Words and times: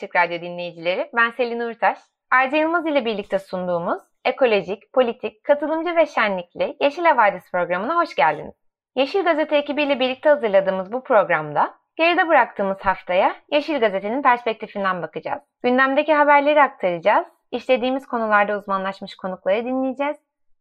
Açık 0.00 0.16
Radyo 0.16 0.40
dinleyicileri. 0.40 1.10
Ben 1.16 1.30
Selin 1.30 1.60
Uğurtaş. 1.60 1.98
Arca 2.30 2.56
Yılmaz 2.56 2.86
ile 2.86 3.04
birlikte 3.04 3.38
sunduğumuz 3.38 4.02
ekolojik, 4.24 4.92
politik, 4.92 5.44
katılımcı 5.44 5.96
ve 5.96 6.06
şenlikli 6.06 6.76
Yeşil 6.80 7.04
Havadis 7.04 7.50
programına 7.50 7.96
hoş 7.96 8.14
geldiniz. 8.14 8.54
Yeşil 8.96 9.24
Gazete 9.24 9.56
ekibiyle 9.56 10.00
birlikte 10.00 10.28
hazırladığımız 10.28 10.92
bu 10.92 11.02
programda 11.02 11.74
geride 11.96 12.28
bıraktığımız 12.28 12.80
haftaya 12.80 13.36
Yeşil 13.52 13.80
Gazete'nin 13.80 14.22
perspektifinden 14.22 15.02
bakacağız. 15.02 15.42
Gündemdeki 15.62 16.14
haberleri 16.14 16.62
aktaracağız, 16.62 17.26
işlediğimiz 17.50 18.06
konularda 18.06 18.58
uzmanlaşmış 18.58 19.16
konukları 19.16 19.64
dinleyeceğiz 19.64 20.16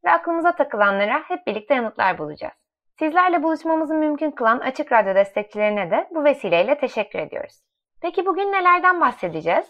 ve 0.05 0.11
aklımıza 0.11 0.51
takılanlara 0.51 1.23
hep 1.27 1.47
birlikte 1.47 1.75
yanıtlar 1.75 2.17
bulacağız. 2.17 2.53
Sizlerle 2.99 3.43
buluşmamızı 3.43 3.93
mümkün 3.93 4.31
kılan 4.31 4.59
Açık 4.59 4.91
Radyo 4.91 5.15
destekçilerine 5.15 5.91
de 5.91 6.07
bu 6.11 6.23
vesileyle 6.23 6.77
teşekkür 6.77 7.19
ediyoruz. 7.19 7.68
Peki 8.01 8.25
bugün 8.25 8.51
nelerden 8.51 9.01
bahsedeceğiz? 9.01 9.65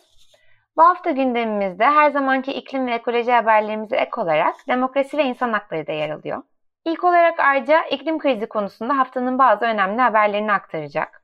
Bu 0.77 0.83
hafta 0.83 1.11
gündemimizde 1.11 1.85
her 1.85 2.09
zamanki 2.11 2.53
iklim 2.53 2.87
ve 2.87 2.93
ekoloji 2.93 3.31
haberlerimize 3.31 3.95
ek 3.95 4.21
olarak 4.21 4.55
demokrasi 4.67 5.17
ve 5.17 5.23
insan 5.23 5.53
hakları 5.53 5.87
da 5.87 5.91
yer 5.91 6.09
alıyor. 6.09 6.43
İlk 6.85 7.03
olarak 7.03 7.39
Arca 7.39 7.83
iklim 7.83 8.19
krizi 8.19 8.45
konusunda 8.49 8.97
haftanın 8.97 9.39
bazı 9.39 9.65
önemli 9.65 10.01
haberlerini 10.01 10.51
aktaracak. 10.51 11.23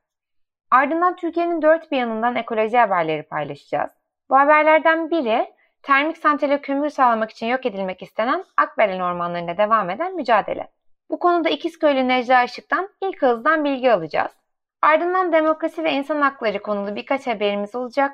Ardından 0.70 1.16
Türkiye'nin 1.16 1.62
dört 1.62 1.92
bir 1.92 1.96
yanından 1.96 2.36
ekoloji 2.36 2.78
haberleri 2.78 3.22
paylaşacağız. 3.22 3.90
Bu 4.30 4.36
haberlerden 4.36 5.10
biri 5.10 5.54
termik 5.82 6.16
santrale 6.16 6.60
kömür 6.60 6.90
sağlamak 6.90 7.30
için 7.30 7.46
yok 7.46 7.66
edilmek 7.66 8.02
istenen 8.02 8.44
Akbelen 8.56 9.00
ormanlarında 9.00 9.58
devam 9.58 9.90
eden 9.90 10.16
mücadele. 10.16 10.68
Bu 11.10 11.18
konuda 11.18 11.48
İkizköylü 11.48 12.08
Necla 12.08 12.44
Işık'tan 12.44 12.88
ilk 13.02 13.22
hızdan 13.22 13.64
bilgi 13.64 13.92
alacağız. 13.92 14.45
Ardından 14.86 15.32
demokrasi 15.32 15.84
ve 15.84 15.92
insan 15.92 16.20
hakları 16.20 16.62
konulu 16.62 16.96
birkaç 16.96 17.26
haberimiz 17.26 17.74
olacak 17.74 18.12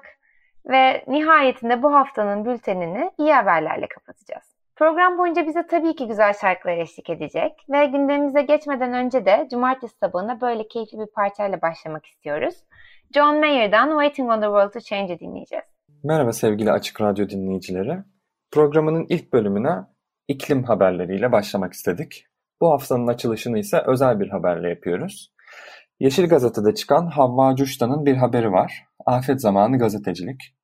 ve 0.67 1.05
nihayetinde 1.09 1.83
bu 1.83 1.95
haftanın 1.95 2.45
bültenini 2.45 3.11
iyi 3.19 3.33
haberlerle 3.33 3.87
kapatacağız. 3.89 4.45
Program 4.77 5.19
boyunca 5.19 5.47
bize 5.47 5.67
tabii 5.67 5.95
ki 5.95 6.09
güzel 6.09 6.33
şarkılar 6.41 6.79
eşlik 6.79 7.11
edecek 7.11 7.53
ve 7.71 7.87
gündemimize 7.87 8.43
geçmeden 8.43 8.93
önce 8.93 9.27
de 9.27 9.49
cumartesi 9.51 9.99
sabahına 9.99 10.41
böyle 10.41 10.69
keyifli 10.69 10.99
bir 10.99 11.07
parçayla 11.07 11.63
başlamak 11.63 12.07
istiyoruz. 12.07 12.55
John 13.15 13.41
Mayer'dan 13.41 13.89
Waiting 13.89 14.31
on 14.31 14.41
the 14.41 14.47
World 14.47 14.73
to 14.73 14.81
Change'i 14.81 15.21
dinleyeceğiz. 15.21 15.65
Merhaba 16.05 16.33
sevgili 16.33 16.73
Açık 16.73 17.01
Radyo 17.01 17.29
dinleyicileri. 17.29 17.99
Programının 18.51 19.07
ilk 19.09 19.33
bölümüne 19.33 19.77
iklim 20.29 20.65
haberleriyle 20.65 21.33
başlamak 21.33 21.73
istedik. 21.73 22.27
Bu 22.61 22.71
haftanın 22.71 23.07
açılışını 23.07 23.59
ise 23.59 23.83
özel 23.87 24.21
bir 24.21 24.29
haberle 24.29 24.69
yapıyoruz. 24.69 25.33
Yeşil 26.03 26.29
Gazete'de 26.29 26.75
çıkan 26.75 27.07
Havva 27.07 27.57
Cuştan'ın 27.57 28.07
bir 28.07 28.17
haberi 28.17 28.53
var. 28.53 28.85
Afet 29.07 29.41
zamanı 29.41 29.79
gazetecilik. 29.79 30.55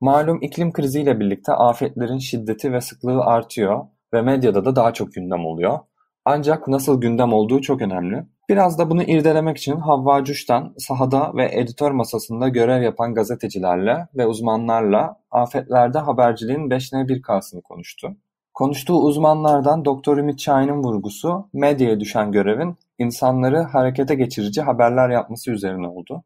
Malum 0.00 0.42
iklim 0.42 0.72
kriziyle 0.72 1.20
birlikte 1.20 1.52
afetlerin 1.52 2.18
şiddeti 2.18 2.72
ve 2.72 2.80
sıklığı 2.80 3.24
artıyor 3.24 3.86
ve 4.14 4.22
medyada 4.22 4.64
da 4.64 4.76
daha 4.76 4.92
çok 4.92 5.12
gündem 5.12 5.46
oluyor. 5.46 5.78
Ancak 6.24 6.68
nasıl 6.68 7.00
gündem 7.00 7.32
olduğu 7.32 7.60
çok 7.60 7.82
önemli. 7.82 8.26
Biraz 8.48 8.78
da 8.78 8.90
bunu 8.90 9.02
irdelemek 9.02 9.56
için 9.56 9.76
Havva 9.76 10.24
Cuş'tan 10.24 10.74
sahada 10.78 11.32
ve 11.34 11.50
editör 11.52 11.90
masasında 11.90 12.48
görev 12.48 12.82
yapan 12.82 13.14
gazetecilerle 13.14 14.08
ve 14.14 14.26
uzmanlarla 14.26 15.16
afetlerde 15.30 15.98
haberciliğin 15.98 16.70
5N 16.70 17.06
1K'sını 17.06 17.62
konuştu. 17.62 18.16
Konuştuğu 18.54 18.98
uzmanlardan 18.98 19.84
Doktor 19.84 20.18
Ümit 20.18 20.40
Şahin'in 20.40 20.82
vurgusu 20.82 21.48
medyaya 21.52 22.00
düşen 22.00 22.32
görevin 22.32 22.76
insanları 22.98 23.58
harekete 23.58 24.14
geçirici 24.14 24.62
haberler 24.62 25.10
yapması 25.10 25.50
üzerine 25.50 25.86
oldu. 25.86 26.24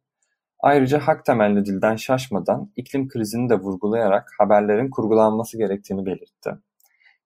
Ayrıca 0.61 0.99
hak 0.99 1.25
temelli 1.25 1.65
dilden 1.65 1.97
şaşmadan 1.97 2.73
iklim 2.77 3.09
krizini 3.09 3.49
de 3.49 3.55
vurgulayarak 3.55 4.31
haberlerin 4.39 4.91
kurgulanması 4.91 5.59
gerektiğini 5.59 6.07
belirtti. 6.07 6.51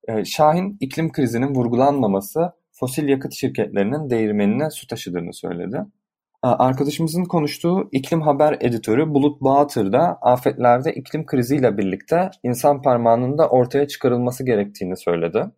Ee, 0.09 0.25
Şahin 0.25 0.77
iklim 0.81 1.13
krizinin 1.13 1.55
vurgulanmaması 1.55 2.53
fosil 2.73 3.09
yakıt 3.09 3.33
şirketlerinin 3.33 4.11
değirmenine 4.11 4.71
su 4.71 4.87
taşıdığını 4.87 5.35
söyledi. 5.35 5.87
Arkadaşımızın 6.43 7.25
konuştuğu 7.25 7.89
iklim 7.93 8.23
haber 8.23 8.57
editörü 8.61 9.15
Bulut 9.15 9.41
Bağatır 9.41 9.93
da 9.93 10.19
afetlerde 10.23 10.93
iklim 10.93 11.27
kriziyle 11.27 11.79
birlikte 11.79 12.31
insan 12.43 12.83
parmağının 12.83 13.39
da 13.39 13.49
ortaya 13.49 13.89
çıkarılması 13.89 14.45
gerektiğini 14.45 14.97
söyledi. 14.97 15.51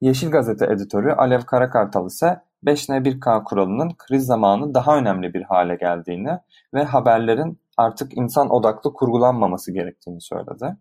Yeşil 0.00 0.30
Gazete 0.30 0.66
editörü 0.66 1.12
Alev 1.12 1.40
Karakartal 1.40 2.06
ise 2.06 2.40
5N1K 2.64 3.44
kuralının 3.44 3.94
kriz 3.98 4.26
zamanı 4.26 4.74
daha 4.74 4.98
önemli 4.98 5.34
bir 5.34 5.42
hale 5.42 5.74
geldiğini 5.74 6.38
ve 6.74 6.84
haberlerin 6.84 7.58
artık 7.76 8.16
insan 8.16 8.50
odaklı 8.50 8.92
kurgulanmaması 8.92 9.72
gerektiğini 9.72 10.20
söyledi. 10.20 10.76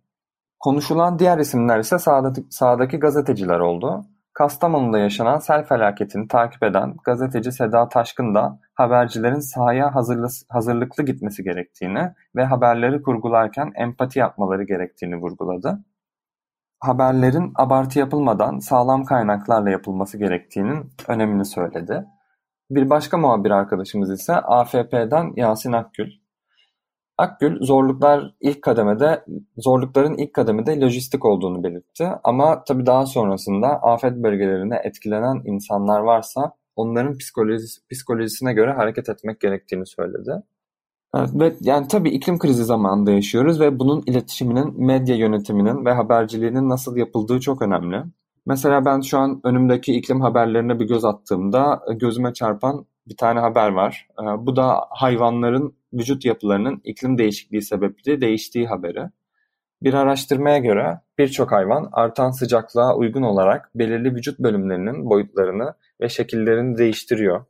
Konuşulan 0.59 1.19
diğer 1.19 1.37
isimler 1.37 1.79
ise 1.79 1.99
sağdaki, 1.99 2.45
sağdaki 2.49 2.97
gazeteciler 2.97 3.59
oldu. 3.59 4.05
Kastamonu'da 4.37 4.99
yaşanan 4.99 5.39
sel 5.39 5.63
felaketini 5.63 6.27
takip 6.27 6.63
eden 6.63 6.95
gazeteci 7.03 7.51
Seda 7.51 7.89
Taşkın 7.89 8.35
da 8.35 8.59
habercilerin 8.73 9.39
sahaya 9.39 9.95
hazırlıklı 10.49 11.05
gitmesi 11.05 11.43
gerektiğini 11.43 12.13
ve 12.35 12.45
haberleri 12.45 13.01
kurgularken 13.01 13.71
empati 13.75 14.19
yapmaları 14.19 14.63
gerektiğini 14.63 15.15
vurguladı. 15.15 15.83
Haberlerin 16.79 17.53
abartı 17.55 17.99
yapılmadan 17.99 18.59
sağlam 18.59 19.05
kaynaklarla 19.05 19.69
yapılması 19.69 20.17
gerektiğinin 20.17 20.93
önemini 21.07 21.45
söyledi. 21.45 22.05
Bir 22.69 22.89
başka 22.89 23.17
muhabir 23.17 23.51
arkadaşımız 23.51 24.11
ise 24.11 24.33
AFP'den 24.33 25.33
Yasin 25.35 25.71
Akgül. 25.71 26.11
Akgül 27.17 27.61
zorluklar 27.61 28.33
ilk 28.41 28.61
kademede 28.61 29.25
zorlukların 29.57 30.17
ilk 30.17 30.33
kademede 30.33 30.81
lojistik 30.81 31.25
olduğunu 31.25 31.63
belirtti 31.63 32.07
ama 32.23 32.63
tabii 32.63 32.85
daha 32.85 33.05
sonrasında 33.05 33.67
afet 33.67 34.13
bölgelerine 34.13 34.81
etkilenen 34.83 35.41
insanlar 35.45 35.99
varsa 35.99 36.51
onların 36.75 37.17
psikolojisi, 37.17 37.81
psikolojisine 37.91 38.53
göre 38.53 38.73
hareket 38.73 39.09
etmek 39.09 39.39
gerektiğini 39.39 39.85
söyledi. 39.85 40.31
Evet, 41.15 41.29
ve 41.33 41.55
yani 41.61 41.87
tabii 41.87 42.09
iklim 42.09 42.39
krizi 42.39 42.63
zamanında 42.63 43.11
yaşıyoruz 43.11 43.59
ve 43.59 43.79
bunun 43.79 44.03
iletişiminin, 44.05 44.85
medya 44.85 45.15
yönetiminin 45.15 45.85
ve 45.85 45.93
haberciliğinin 45.93 46.69
nasıl 46.69 46.97
yapıldığı 46.97 47.39
çok 47.39 47.61
önemli. 47.61 48.03
Mesela 48.45 48.85
ben 48.85 49.01
şu 49.01 49.17
an 49.17 49.41
önümdeki 49.43 49.93
iklim 49.93 50.21
haberlerine 50.21 50.79
bir 50.79 50.87
göz 50.87 51.05
attığımda 51.05 51.81
gözüme 51.95 52.33
çarpan 52.33 52.85
bir 53.07 53.17
tane 53.17 53.39
haber 53.39 53.69
var. 53.69 54.07
Ee, 54.21 54.45
bu 54.45 54.55
da 54.55 54.85
hayvanların 54.89 55.73
vücut 55.93 56.25
yapılarının 56.25 56.81
iklim 56.83 57.17
değişikliği 57.17 57.61
sebebiyle 57.61 58.21
değiştiği 58.21 58.67
haberi. 58.67 59.09
Bir 59.83 59.93
araştırmaya 59.93 60.57
göre 60.57 61.01
birçok 61.17 61.51
hayvan 61.51 61.89
artan 61.91 62.31
sıcaklığa 62.31 62.95
uygun 62.95 63.21
olarak 63.21 63.71
belirli 63.75 64.15
vücut 64.15 64.39
bölümlerinin 64.39 65.09
boyutlarını 65.09 65.73
ve 66.01 66.09
şekillerini 66.09 66.77
değiştiriyor. 66.77 67.45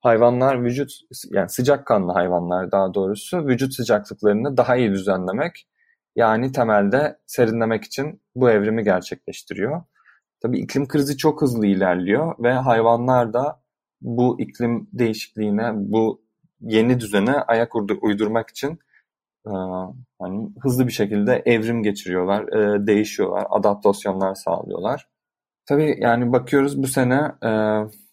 Hayvanlar 0.00 0.64
vücut 0.64 0.90
yani 1.30 1.48
sıcakkanlı 1.48 2.12
hayvanlar 2.12 2.72
daha 2.72 2.94
doğrusu 2.94 3.46
vücut 3.46 3.74
sıcaklıklarını 3.74 4.56
daha 4.56 4.76
iyi 4.76 4.90
düzenlemek 4.90 5.68
yani 6.16 6.52
temelde 6.52 7.18
serinlemek 7.26 7.84
için 7.84 8.22
bu 8.34 8.50
evrimi 8.50 8.84
gerçekleştiriyor. 8.84 9.82
Tabii 10.42 10.58
iklim 10.58 10.88
krizi 10.88 11.16
çok 11.16 11.42
hızlı 11.42 11.66
ilerliyor 11.66 12.34
ve 12.42 12.52
hayvanlar 12.52 13.32
da 13.32 13.62
bu 14.00 14.40
iklim 14.40 14.88
değişikliğine, 14.92 15.70
bu 15.74 16.22
yeni 16.60 17.00
düzene 17.00 17.34
ayak 17.34 17.74
uydurmak 18.02 18.50
için 18.50 18.78
hani 20.18 20.50
hızlı 20.60 20.86
bir 20.86 20.92
şekilde 20.92 21.42
evrim 21.46 21.82
geçiriyorlar, 21.82 22.46
değişiyorlar, 22.86 23.46
adaptasyonlar 23.50 24.34
sağlıyorlar. 24.34 25.08
Tabii 25.66 25.96
yani 26.00 26.32
bakıyoruz 26.32 26.82
bu 26.82 26.86
sene 26.86 27.32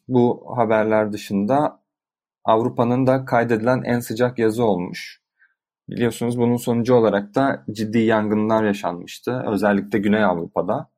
bu 0.08 0.54
haberler 0.58 1.12
dışında 1.12 1.82
Avrupa'nın 2.44 3.08
da 3.08 3.26
kaydedilen 3.26 3.82
en 3.84 4.00
sıcak 4.00 4.40
yazı 4.40 4.64
olmuş. 4.64 5.22
Biliyorsunuz 5.90 6.40
bunun 6.40 6.58
sonucu 6.58 6.94
olarak 6.94 7.36
da 7.36 7.66
ciddi 7.72 8.00
yangınlar 8.00 8.64
yaşanmıştı. 8.64 9.44
Özellikle 9.48 10.00
Güney 10.00 10.24
Avrupa'da. 10.24 10.90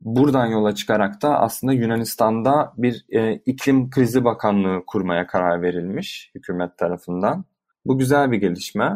Buradan 0.00 0.46
yola 0.46 0.74
çıkarak 0.74 1.22
da 1.22 1.40
aslında 1.40 1.72
Yunanistan'da 1.72 2.72
bir 2.76 3.06
e, 3.08 3.34
iklim 3.34 3.90
krizi 3.90 4.24
bakanlığı 4.24 4.82
kurmaya 4.86 5.26
karar 5.26 5.62
verilmiş 5.62 6.30
hükümet 6.34 6.78
tarafından. 6.78 7.44
Bu 7.86 7.98
güzel 7.98 8.32
bir 8.32 8.36
gelişme 8.36 8.92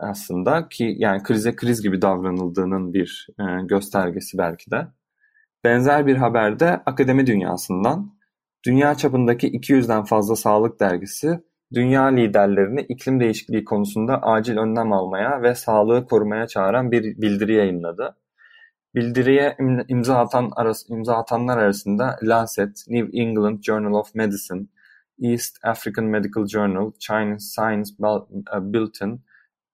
aslında 0.00 0.68
ki 0.68 0.94
yani 0.98 1.22
krize 1.22 1.56
kriz 1.56 1.82
gibi 1.82 2.02
davranıldığının 2.02 2.94
bir 2.94 3.26
e, 3.40 3.44
göstergesi 3.66 4.38
belki 4.38 4.70
de. 4.70 4.86
Benzer 5.64 6.06
bir 6.06 6.16
haber 6.16 6.60
de 6.60 6.70
akademi 6.86 7.26
dünyasından. 7.26 8.16
Dünya 8.66 8.94
çapındaki 8.94 9.48
200'den 9.52 10.04
fazla 10.04 10.36
sağlık 10.36 10.80
dergisi 10.80 11.40
dünya 11.74 12.04
liderlerini 12.04 12.80
iklim 12.80 13.20
değişikliği 13.20 13.64
konusunda 13.64 14.22
acil 14.22 14.56
önlem 14.56 14.92
almaya 14.92 15.42
ve 15.42 15.54
sağlığı 15.54 16.06
korumaya 16.06 16.46
çağıran 16.46 16.92
bir 16.92 17.02
bildiri 17.02 17.54
yayınladı. 17.54 18.16
Bildiriye 18.96 19.56
imza 19.88 20.18
atan 20.18 20.50
imza 20.88 21.16
atanlar 21.16 21.58
arasında 21.58 22.16
Lancet, 22.22 22.84
New 22.88 23.18
England 23.22 23.62
Journal 23.62 23.94
of 23.94 24.14
Medicine, 24.14 24.66
East 25.22 25.56
African 25.62 26.04
Medical 26.04 26.46
Journal, 26.46 26.92
China 26.98 27.38
Science 27.38 27.90
Bulletin 28.62 29.20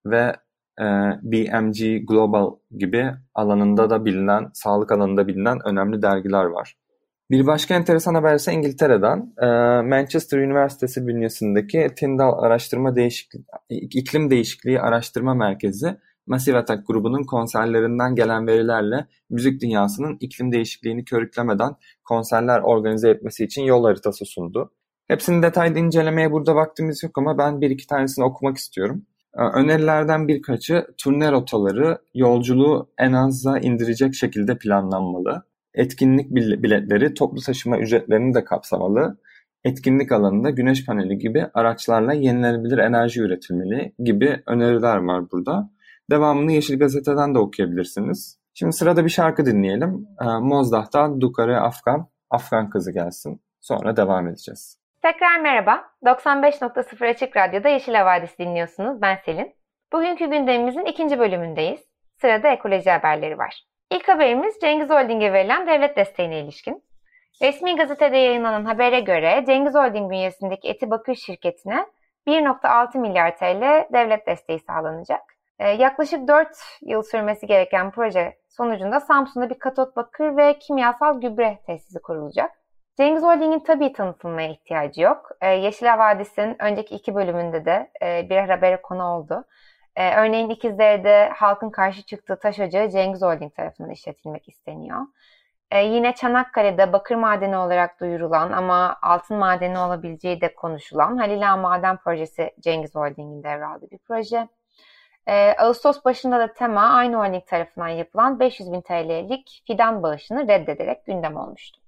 ve 0.05 0.35
e, 0.79 0.85
BMG 1.23 2.07
Global 2.07 2.51
gibi 2.77 3.11
alanında 3.35 3.89
da 3.89 4.05
bilinen, 4.05 4.49
sağlık 4.53 4.91
alanında 4.91 5.27
bilinen 5.27 5.59
önemli 5.65 6.01
dergiler 6.01 6.43
var. 6.43 6.77
Bir 7.31 7.47
başka 7.47 7.75
enteresan 7.75 8.15
haber 8.15 8.35
ise 8.35 8.53
İngiltere'den. 8.53 9.33
E, 9.41 9.47
Manchester 9.81 10.37
Üniversitesi 10.37 11.07
bünyesindeki 11.07 11.89
Tyndall 11.95 12.43
Araştırma 12.43 12.95
Değişikliği, 12.95 13.45
İklim 13.69 14.29
Değişikliği 14.29 14.81
Araştırma 14.81 15.33
Merkezi 15.33 15.97
Massive 16.27 16.57
Attack 16.57 16.87
grubunun 16.87 17.23
konserlerinden 17.23 18.15
gelen 18.15 18.47
verilerle 18.47 19.05
müzik 19.29 19.61
dünyasının 19.61 20.17
iklim 20.19 20.51
değişikliğini 20.51 21.05
körüklemeden 21.05 21.75
konserler 22.03 22.59
organize 22.59 23.09
etmesi 23.09 23.43
için 23.43 23.63
yol 23.63 23.83
haritası 23.83 24.25
sundu. 24.25 24.71
Hepsini 25.07 25.43
detaylı 25.43 25.79
incelemeye 25.79 26.31
burada 26.31 26.55
vaktimiz 26.55 27.03
yok 27.03 27.17
ama 27.17 27.37
ben 27.37 27.61
bir 27.61 27.69
iki 27.69 27.87
tanesini 27.87 28.25
okumak 28.25 28.57
istiyorum. 28.57 29.05
Ee, 29.37 29.41
önerilerden 29.41 30.27
birkaçı 30.27 30.87
turne 30.97 31.31
rotaları 31.31 31.97
yolculuğu 32.13 32.89
en 32.97 33.13
aza 33.13 33.59
indirecek 33.59 34.15
şekilde 34.15 34.57
planlanmalı. 34.57 35.43
Etkinlik 35.73 36.31
biletleri 36.63 37.13
toplu 37.13 37.41
taşıma 37.41 37.79
ücretlerini 37.79 38.33
de 38.33 38.43
kapsamalı. 38.43 39.17
Etkinlik 39.63 40.11
alanında 40.11 40.49
güneş 40.49 40.85
paneli 40.85 41.17
gibi 41.17 41.45
araçlarla 41.53 42.13
yenilenebilir 42.13 42.77
enerji 42.77 43.21
üretilmeli 43.21 43.93
gibi 44.03 44.43
öneriler 44.45 44.97
var 44.97 45.31
burada. 45.31 45.69
Devamını 46.11 46.51
Yeşil 46.51 46.79
Gazete'den 46.79 47.35
de 47.35 47.39
okuyabilirsiniz. 47.39 48.39
Şimdi 48.53 48.73
sırada 48.73 49.05
bir 49.05 49.09
şarkı 49.09 49.45
dinleyelim. 49.45 50.07
Ee, 50.21 50.25
Mozdah'tan 50.25 51.21
Dukare 51.21 51.57
Afgan, 51.57 52.07
Afgan 52.29 52.69
Kızı 52.69 52.91
gelsin. 52.91 53.41
Sonra 53.61 53.97
devam 53.97 54.27
edeceğiz. 54.27 54.79
Tekrar 55.01 55.39
merhaba. 55.39 55.83
95.0 56.03 57.09
Açık 57.09 57.37
Radyo'da 57.37 57.69
Yeşil 57.69 57.93
Havadis 57.93 58.39
dinliyorsunuz. 58.39 59.01
Ben 59.01 59.15
Selin. 59.25 59.55
Bugünkü 59.93 60.25
gündemimizin 60.25 60.85
ikinci 60.85 61.19
bölümündeyiz. 61.19 61.79
Sırada 62.21 62.47
ekoloji 62.47 62.89
haberleri 62.91 63.37
var. 63.37 63.63
İlk 63.91 64.07
haberimiz 64.07 64.55
Cengiz 64.61 64.89
Holding'e 64.89 65.33
verilen 65.33 65.67
devlet 65.67 65.97
desteğine 65.97 66.39
ilişkin. 66.39 66.83
Resmi 67.41 67.75
gazetede 67.75 68.17
yayınlanan 68.17 68.65
habere 68.65 68.99
göre 68.99 69.43
Cengiz 69.47 69.75
Holding 69.75 70.11
bünyesindeki 70.11 70.69
Eti 70.69 70.89
Bakır 70.89 71.15
şirketine 71.15 71.85
1.6 72.27 72.97
milyar 72.97 73.37
TL 73.37 73.93
devlet 73.93 74.27
desteği 74.27 74.59
sağlanacak. 74.59 75.32
Ee, 75.59 75.69
yaklaşık 75.69 76.27
4 76.27 76.47
yıl 76.81 77.03
sürmesi 77.03 77.47
gereken 77.47 77.91
proje 77.91 78.37
sonucunda 78.49 78.99
Samsun'da 78.99 79.49
bir 79.49 79.59
katot 79.59 79.95
bakır 79.95 80.37
ve 80.37 80.59
kimyasal 80.59 81.21
gübre 81.21 81.59
tesisi 81.65 82.01
kurulacak. 82.01 82.51
Cengiz 82.97 83.23
Holding'in 83.23 83.59
tabii 83.59 83.93
tanıtılmaya 83.93 84.49
ihtiyacı 84.49 85.01
yok. 85.01 85.29
Ee, 85.41 85.47
Yeşil 85.47 85.85
Havadis'in 85.85 86.55
önceki 86.59 86.95
iki 86.95 87.15
bölümünde 87.15 87.65
de 87.65 87.91
e, 88.03 88.29
bir 88.29 88.37
habere 88.37 88.81
konu 88.81 89.03
oldu. 89.03 89.45
Ee, 89.95 90.15
örneğin 90.15 90.49
İkizler'de 90.49 91.29
halkın 91.29 91.69
karşı 91.69 92.03
çıktığı 92.03 92.39
taş 92.39 92.59
ocağı 92.59 92.89
Cengiz 92.89 93.21
Holding 93.21 93.55
tarafından 93.55 93.91
işletilmek 93.91 94.49
isteniyor. 94.49 95.01
yine 95.73 96.15
Çanakkale'de 96.15 96.93
bakır 96.93 97.15
madeni 97.15 97.57
olarak 97.57 97.99
duyurulan 97.99 98.51
ama 98.51 98.97
altın 99.01 99.37
madeni 99.37 99.79
olabileceği 99.79 100.41
de 100.41 100.55
konuşulan 100.55 101.17
Halila 101.17 101.57
Maden 101.57 101.97
Projesi 101.97 102.51
Cengiz 102.59 102.95
Holding'in 102.95 103.43
devraldığı 103.43 103.91
bir 103.91 103.97
proje. 103.97 104.47
E, 105.27 105.55
Ağustos 105.57 106.05
başında 106.05 106.39
da 106.39 106.53
tema 106.53 106.81
aynı 106.81 107.15
holding 107.17 107.45
tarafından 107.45 107.87
yapılan 107.87 108.39
500 108.39 108.71
bin 108.71 108.81
TL'lik 108.81 109.63
fidan 109.67 110.03
bağışını 110.03 110.47
reddederek 110.47 111.05
gündem 111.05 111.37
olmuştu. 111.37 111.79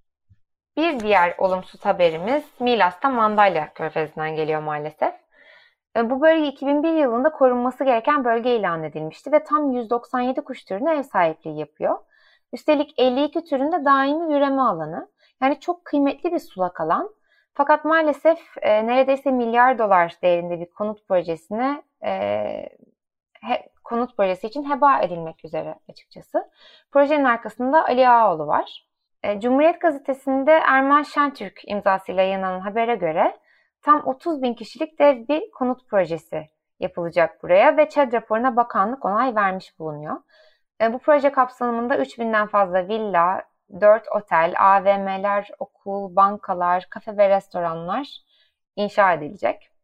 Bir 0.77 0.99
diğer 0.99 1.35
olumsuz 1.37 1.85
haberimiz 1.85 2.43
Milas'ta 2.59 3.09
Mandalya 3.09 3.73
Körfezi'nden 3.73 4.35
geliyor 4.35 4.61
maalesef. 4.61 5.13
E, 5.97 6.09
bu 6.09 6.21
bölge 6.21 6.47
2001 6.47 6.93
yılında 6.93 7.31
korunması 7.31 7.83
gereken 7.83 8.25
bölge 8.25 8.55
ilan 8.55 8.83
edilmişti 8.83 9.31
ve 9.31 9.43
tam 9.43 9.71
197 9.71 10.41
kuş 10.41 10.63
türüne 10.63 10.95
ev 10.95 11.03
sahipliği 11.03 11.59
yapıyor. 11.59 11.97
Üstelik 12.53 12.93
52 12.97 13.43
türünde 13.43 13.85
daimi 13.85 14.33
üreme 14.33 14.61
alanı. 14.61 15.07
Yani 15.41 15.59
çok 15.59 15.85
kıymetli 15.85 16.31
bir 16.31 16.39
sulak 16.39 16.81
alan. 16.81 17.09
Fakat 17.53 17.85
maalesef 17.85 18.39
e, 18.61 18.87
neredeyse 18.87 19.31
milyar 19.31 19.79
dolar 19.79 20.13
değerinde 20.21 20.59
bir 20.59 20.69
konut 20.69 21.07
projesine 21.07 21.83
e, 22.05 22.69
konut 23.83 24.17
projesi 24.17 24.47
için 24.47 24.69
heba 24.69 24.99
edilmek 24.99 25.45
üzere 25.45 25.75
açıkçası. 25.89 26.49
Projenin 26.91 27.25
arkasında 27.25 27.85
Ali 27.85 28.09
Ağaoğlu 28.09 28.47
var. 28.47 28.87
E, 29.23 29.39
Cumhuriyet 29.39 29.81
Gazetesi'nde 29.81 30.51
Erman 30.51 31.03
Şentürk 31.03 31.61
imzasıyla 31.67 32.23
yayınlanan 32.23 32.59
habere 32.59 32.95
göre 32.95 33.37
tam 33.81 34.07
30 34.07 34.41
bin 34.41 34.53
kişilik 34.53 34.99
dev 34.99 35.27
bir 35.27 35.51
konut 35.51 35.89
projesi 35.89 36.49
yapılacak 36.79 37.43
buraya 37.43 37.77
ve 37.77 37.89
ÇED 37.89 38.13
raporuna 38.13 38.55
bakanlık 38.55 39.05
onay 39.05 39.35
vermiş 39.35 39.79
bulunuyor. 39.79 40.15
E, 40.81 40.93
bu 40.93 40.99
proje 40.99 41.31
kapsamında 41.31 41.95
3000'den 41.95 42.47
fazla 42.47 42.87
villa, 42.87 43.43
4 43.81 44.07
otel, 44.15 44.53
AVM'ler, 44.59 45.49
okul, 45.59 46.15
bankalar, 46.15 46.87
kafe 46.89 47.17
ve 47.17 47.29
restoranlar 47.29 48.07
inşa 48.75 49.13
edilecek. 49.13 49.74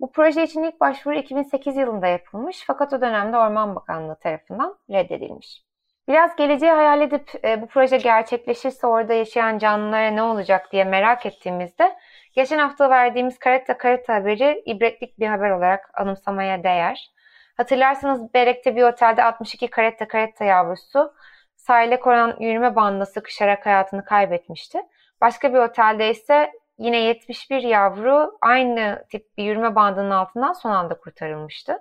Bu 0.00 0.12
proje 0.12 0.42
için 0.42 0.62
ilk 0.62 0.80
başvuru 0.80 1.14
2008 1.14 1.76
yılında 1.76 2.06
yapılmış 2.06 2.64
fakat 2.66 2.92
o 2.92 3.00
dönemde 3.00 3.36
Orman 3.36 3.76
Bakanlığı 3.76 4.16
tarafından 4.18 4.78
reddedilmiş. 4.90 5.62
Biraz 6.08 6.36
geleceği 6.36 6.70
hayal 6.70 7.00
edip 7.00 7.44
e, 7.44 7.62
bu 7.62 7.66
proje 7.66 7.96
gerçekleşirse 7.96 8.86
orada 8.86 9.14
yaşayan 9.14 9.58
canlılara 9.58 10.10
ne 10.10 10.22
olacak 10.22 10.72
diye 10.72 10.84
merak 10.84 11.26
ettiğimizde 11.26 11.96
geçen 12.34 12.58
hafta 12.58 12.90
verdiğimiz 12.90 13.38
Karetta 13.38 13.78
Karetta 13.78 14.14
haberi 14.14 14.62
ibretlik 14.66 15.18
bir 15.18 15.26
haber 15.26 15.50
olarak 15.50 15.90
anımsamaya 15.94 16.64
değer. 16.64 17.10
Hatırlarsanız 17.56 18.34
Berek'te 18.34 18.76
bir 18.76 18.82
otelde 18.82 19.24
62 19.24 19.70
Karetta 19.70 20.08
Karetta 20.08 20.44
yavrusu 20.44 21.12
sahile 21.56 22.00
konan 22.00 22.36
yürüme 22.40 22.76
bandına 22.76 23.06
sıkışarak 23.06 23.66
hayatını 23.66 24.04
kaybetmişti. 24.04 24.78
Başka 25.20 25.54
bir 25.54 25.58
otelde 25.58 26.10
ise 26.10 26.52
Yine 26.80 26.96
71 26.96 27.62
yavru 27.62 28.38
aynı 28.40 29.04
tip 29.10 29.38
bir 29.38 29.44
yürüme 29.44 29.74
bandının 29.74 30.10
altından 30.10 30.52
son 30.52 30.70
anda 30.70 30.94
kurtarılmıştı. 30.94 31.78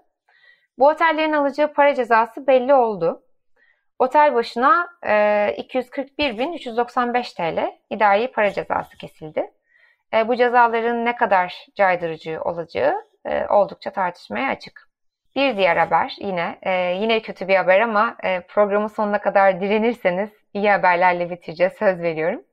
Bu 0.78 0.88
otellerin 0.88 1.34
alacağı 1.34 1.74
para 1.74 1.96
cezası 1.96 2.48
belli 2.48 2.74
oldu. 2.74 3.24
Otel 4.00 4.36
başına 4.36 4.90
e, 5.04 5.12
241.395 5.58 7.36
TL 7.36 7.72
idari 7.90 8.32
para 8.32 8.52
cezası 8.52 8.98
kesildi. 8.98 9.52
E, 10.14 10.28
bu 10.28 10.36
cezaların 10.36 11.06
ne 11.06 11.16
kadar 11.16 11.66
caydırıcı 11.76 12.42
olacağı 12.42 12.96
e, 13.26 13.46
oldukça 13.48 13.92
tartışmaya 13.92 14.50
açık. 14.50 14.90
Bir 15.36 15.58
diğer 15.58 15.78
haber 15.78 16.16
yine 16.20 16.60
e, 16.62 16.72
yine 16.72 17.22
kötü 17.22 17.48
bir 17.48 17.56
haber 17.56 17.80
ama 17.80 18.18
e, 18.24 18.42
programın 18.42 18.88
sonuna 18.88 19.22
kadar 19.22 19.62
direnirseniz 19.62 20.30
iyi 20.54 20.72
haberlerle 20.72 21.30
bitireceğiz 21.30 21.74
söz 21.74 22.02
veriyorum. 22.02 22.44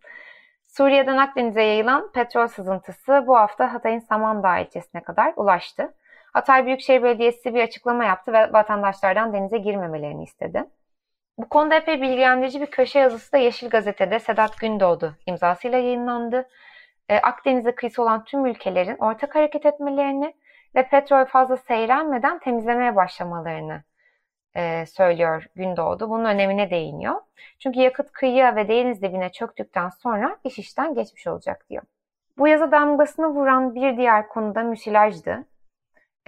Suriye'den 0.77 1.17
Akdeniz'e 1.17 1.63
yayılan 1.63 2.13
petrol 2.13 2.47
sızıntısı 2.47 3.25
bu 3.27 3.37
hafta 3.37 3.75
Hatay'ın 3.75 3.99
Samandağ 3.99 4.59
ilçesine 4.59 5.03
kadar 5.03 5.33
ulaştı. 5.37 5.95
Hatay 6.33 6.67
Büyükşehir 6.67 7.03
Belediyesi 7.03 7.55
bir 7.55 7.63
açıklama 7.63 8.05
yaptı 8.05 8.33
ve 8.33 8.53
vatandaşlardan 8.53 9.33
denize 9.33 9.59
girmemelerini 9.59 10.23
istedi. 10.25 10.65
Bu 11.39 11.49
konuda 11.49 11.75
epey 11.75 12.03
bilgilendirici 12.03 12.61
bir 12.61 12.67
köşe 12.67 12.99
yazısı 12.99 13.33
da 13.33 13.37
Yeşil 13.37 13.69
Gazete'de 13.69 14.19
Sedat 14.19 14.59
Gündoğdu 14.59 15.15
imzasıyla 15.27 15.79
yayınlandı. 15.79 16.49
Ee, 17.09 17.19
Akdeniz'e 17.19 17.75
kıyısı 17.75 18.03
olan 18.03 18.25
tüm 18.25 18.47
ülkelerin 18.47 18.97
ortak 18.97 19.35
hareket 19.35 19.67
etmelerini 19.67 20.35
ve 20.75 20.89
petrol 20.89 21.25
fazla 21.25 21.57
seyrelmeden 21.57 22.39
temizlemeye 22.39 22.97
başlamalarını 22.97 23.83
e, 24.57 24.87
söylüyor 24.87 25.47
Gündoğdu. 25.57 26.11
Bunun 26.11 26.25
önemine 26.25 26.71
değiniyor. 26.71 27.15
Çünkü 27.59 27.81
yakıt 27.81 28.13
kıyıya 28.13 28.57
ve 28.57 28.69
deniz 28.69 29.03
dibine 29.03 29.33
çöktükten 29.33 29.89
sonra 29.89 30.37
iş 30.45 30.59
işten 30.59 30.95
geçmiş 30.95 31.27
olacak 31.27 31.67
diyor. 31.71 31.83
Bu 32.39 32.49
yazı 32.49 32.73
damgasını 32.73 33.29
vuran 33.29 33.75
bir 33.75 33.97
diğer 33.97 34.29
konu 34.29 34.55
da 34.55 34.63
müsilajdı. 34.63 35.45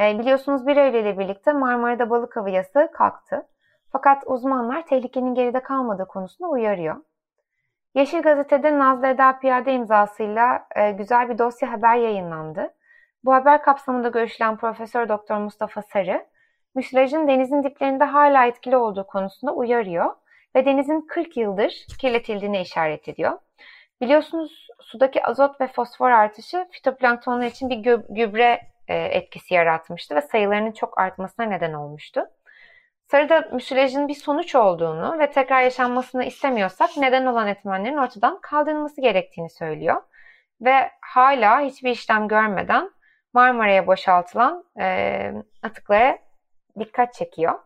E, 0.01 0.19
biliyorsunuz 0.19 0.67
1 0.67 0.77
Eylül 0.77 0.99
ile 0.99 1.19
birlikte 1.19 1.53
Marmara'da 1.53 2.11
balık 2.11 2.37
avı 2.37 2.51
yasağı 2.51 2.93
kalktı. 2.93 3.47
Fakat 3.93 4.23
uzmanlar 4.27 4.87
tehlikenin 4.87 5.35
geride 5.35 5.61
kalmadığı 5.61 6.07
konusunda 6.07 6.51
uyarıyor. 6.51 6.97
Yeşil 7.95 8.23
Gazete'de 8.23 8.79
Nazlı 8.79 9.07
Eda 9.07 9.39
Piyade 9.39 9.73
imzasıyla 9.73 10.67
e, 10.77 10.91
güzel 10.91 11.29
bir 11.29 11.39
dosya 11.39 11.73
haber 11.73 11.97
yayınlandı. 11.97 12.75
Bu 13.25 13.35
haber 13.35 13.63
kapsamında 13.63 14.09
görüşülen 14.09 14.57
Profesör 14.57 15.09
Doktor 15.09 15.39
Mustafa 15.39 15.83
Sarı, 15.83 16.27
müsilajın 16.79 17.29
denizin 17.29 17.63
diplerinde 17.63 18.05
hala 18.05 18.47
etkili 18.47 18.77
olduğu 18.77 19.07
konusunda 19.07 19.53
uyarıyor 19.53 20.15
ve 20.57 20.65
denizin 20.65 21.01
40 21.01 21.37
yıldır 21.37 21.87
kirletildiğine 22.01 22.61
işaret 22.61 23.09
ediyor. 23.09 23.39
Biliyorsunuz 24.01 24.69
sudaki 24.81 25.25
azot 25.25 25.61
ve 25.61 25.67
fosfor 25.67 26.11
artışı 26.11 26.69
fitoplanktonlar 26.71 27.47
için 27.47 27.71
bir 27.71 27.77
gübre 28.09 28.61
e, 28.89 28.97
etkisi 28.97 29.55
yaratmıştı 29.55 30.15
ve 30.15 30.21
sayılarının 30.23 30.73
çok 30.73 30.99
artmasına 30.99 31.47
neden 31.47 31.73
olmuştu. 31.73 32.25
Sarıda 33.11 33.49
müsilajın 33.53 34.09
bir 34.09 34.15
sonuç 34.15 34.55
olduğunu 34.55 35.19
ve 35.19 35.31
tekrar 35.31 35.63
yaşanmasını 35.63 36.25
istemiyorsak 36.25 36.91
neden 36.97 37.27
olan 37.27 37.49
etmenlerin 37.49 37.97
ortadan 37.97 38.41
kaldırılması 38.41 39.01
gerektiğini 39.01 39.51
söylüyor. 39.51 40.03
Ve 40.61 40.91
hala 41.01 41.61
hiçbir 41.61 41.91
işlem 41.91 42.29
görmeden 42.29 42.91
Marmara'ya 43.33 43.87
boşaltılan 43.87 44.65
e, 44.81 45.33
atıklara 45.63 46.28
dikkat 46.81 47.15
çekiyor. 47.15 47.59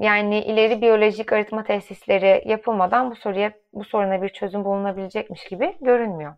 Yani 0.00 0.38
ileri 0.40 0.82
biyolojik 0.82 1.32
arıtma 1.32 1.64
tesisleri 1.64 2.42
yapılmadan 2.46 3.10
bu 3.10 3.14
soruya 3.14 3.52
bu 3.72 3.84
soruna 3.84 4.22
bir 4.22 4.28
çözüm 4.28 4.64
bulunabilecekmiş 4.64 5.44
gibi 5.44 5.76
görünmüyor. 5.80 6.34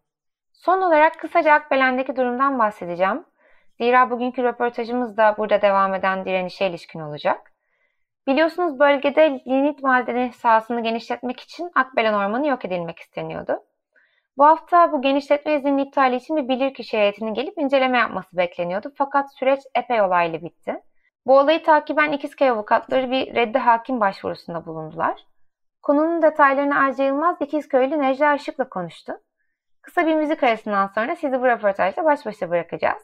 Son 0.53 0.83
olarak 0.83 1.19
kısaca 1.19 1.53
Akbelen'deki 1.53 2.17
durumdan 2.17 2.59
bahsedeceğim. 2.59 3.25
Zira 3.81 4.11
bugünkü 4.11 4.43
röportajımız 4.43 5.17
da 5.17 5.35
burada 5.39 5.63
devam 5.63 5.95
eden 5.95 6.25
direnişe 6.25 6.67
ilişkin 6.67 7.01
olacak. 7.01 7.53
Biliyorsunuz 8.27 8.79
bölgede 8.79 9.41
linit 9.47 9.83
madeni 9.83 10.33
sahasını 10.33 10.83
genişletmek 10.83 11.41
için 11.41 11.71
Akbelen 11.75 12.15
Ormanı 12.15 12.47
yok 12.47 12.65
edilmek 12.65 12.99
isteniyordu. 12.99 13.63
Bu 14.37 14.45
hafta 14.45 14.93
bu 14.93 15.03
genişletme 15.03 15.55
izninin 15.55 15.79
iptali 15.79 16.17
için 16.17 16.37
bir 16.37 16.49
bilirkişi 16.49 16.99
heyetinin 16.99 17.35
gelip 17.35 17.59
inceleme 17.59 17.99
yapması 17.99 18.37
bekleniyordu. 18.37 18.93
Fakat 18.97 19.35
süreç 19.35 19.61
epey 19.75 20.01
olaylı 20.01 20.43
bitti. 20.43 20.81
Bu 21.27 21.39
olayı 21.39 21.63
takiben 21.63 22.13
İkizköy 22.13 22.51
avukatları 22.51 23.11
bir 23.11 23.35
reddi 23.35 23.59
hakim 23.59 24.01
başvurusunda 24.01 24.67
bulundular. 24.67 25.27
Konunun 25.83 26.23
detaylarını 26.23 26.79
Arca 26.79 27.05
Yılmaz 27.05 27.37
İkizköylü 27.41 28.01
Necla 28.01 28.35
Işık'la 28.35 28.69
konuştu. 28.69 29.13
Kısa 29.83 30.07
bir 30.07 30.15
müzik 30.15 30.43
arasından 30.43 30.87
sonra 30.87 31.17
sizi 31.17 31.41
bu 31.41 31.47
röportajla 31.47 32.05
baş 32.05 32.27
başa 32.27 32.51
bırakacağız. 32.51 33.03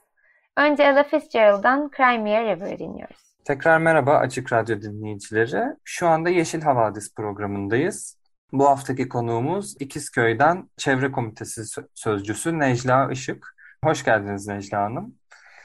Önce 0.56 0.82
Ella 0.82 1.02
Fitzgerald'dan 1.02 1.90
Cry 1.96 2.18
Me 2.18 2.38
a 2.38 2.42
River 2.42 2.78
dinliyoruz. 2.78 3.16
Tekrar 3.44 3.78
merhaba 3.78 4.16
Açık 4.16 4.52
Radyo 4.52 4.80
dinleyicileri. 4.80 5.64
Şu 5.84 6.08
anda 6.08 6.28
Yeşil 6.28 6.62
Havadis 6.62 7.14
programındayız. 7.14 8.18
Bu 8.52 8.68
haftaki 8.68 9.08
konuğumuz 9.08 9.76
İkizköy'den 9.80 10.68
Çevre 10.76 11.12
Komitesi 11.12 11.82
Sözcüsü 11.94 12.58
Necla 12.58 13.12
Işık. 13.12 13.54
Hoş 13.84 14.04
geldiniz 14.04 14.46
Necla 14.48 14.82
Hanım. 14.82 15.17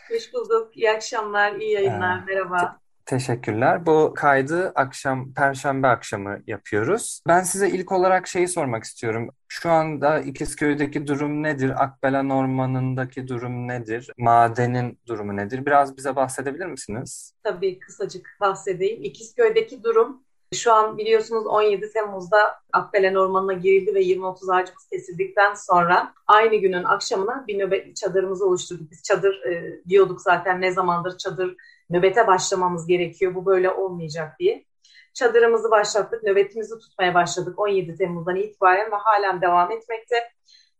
Hoş 0.10 0.34
bulduk. 0.34 0.78
İyi 0.78 0.92
akşamlar, 0.92 1.56
iyi 1.56 1.72
yayınlar. 1.72 2.20
Ee, 2.20 2.24
Merhaba. 2.26 2.80
Teşekkürler. 3.06 3.86
Bu 3.86 4.14
kaydı 4.16 4.72
akşam, 4.76 5.34
Perşembe 5.34 5.88
akşamı 5.88 6.40
yapıyoruz. 6.48 7.22
Ben 7.28 7.44
size 7.44 7.70
ilk 7.70 7.92
olarak 7.92 8.28
şeyi 8.28 8.48
sormak 8.48 8.84
istiyorum. 8.84 9.30
Şu 9.48 9.70
anda 9.70 10.20
İkizköy'deki 10.20 11.08
durum 11.08 11.44
nedir? 11.44 11.84
Akbelen 11.84 12.30
Ormanı'ndaki 12.30 13.28
durum 13.28 13.68
nedir? 13.68 14.12
Madenin 14.18 15.00
durumu 15.08 15.38
nedir? 15.38 15.66
Biraz 15.66 15.98
bize 15.98 16.16
bahsedebilir 16.16 16.66
misiniz? 16.66 17.34
Tabii 17.44 17.80
kısacık 17.80 18.38
bahsedeyim. 18.42 19.04
İkizköy'deki 19.04 19.84
durum 19.84 20.24
şu 20.54 20.74
an 20.74 20.98
biliyorsunuz 20.98 21.46
17 21.48 21.94
Temmuz'da 21.94 22.38
Akbelen 22.74 23.16
Ormanı'na 23.16 23.54
girildi 23.54 23.96
ve 23.96 24.02
20-30 24.02 24.56
ağacımız 24.56 24.88
kesildikten 24.90 25.54
sonra 25.54 26.14
aynı 26.28 26.56
günün 26.56 26.84
akşamına 26.84 27.46
bir 27.48 27.60
nöbet 27.60 27.96
çadırımızı 27.96 28.46
oluşturduk. 28.46 28.92
Biz 28.92 29.04
çadır 29.04 29.44
e, 29.44 29.82
diyorduk 29.90 30.22
zaten 30.22 30.62
ne 30.62 30.72
zamandır 30.72 31.18
çadır 31.18 31.56
nöbete 31.90 32.28
başlamamız 32.28 32.88
gerekiyor. 32.88 33.36
Bu 33.36 33.46
böyle 33.46 33.72
olmayacak 33.72 34.40
diye. 34.40 34.66
Çadırımızı 35.14 35.72
başlattık, 35.72 36.24
nöbetimizi 36.24 36.80
tutmaya 36.80 37.14
başladık 37.14 37.60
17 37.60 37.96
Temmuz'dan 37.96 38.36
itibaren 38.36 38.92
ve 38.92 38.96
halen 38.96 39.42
devam 39.42 39.72
etmekte. 39.72 40.16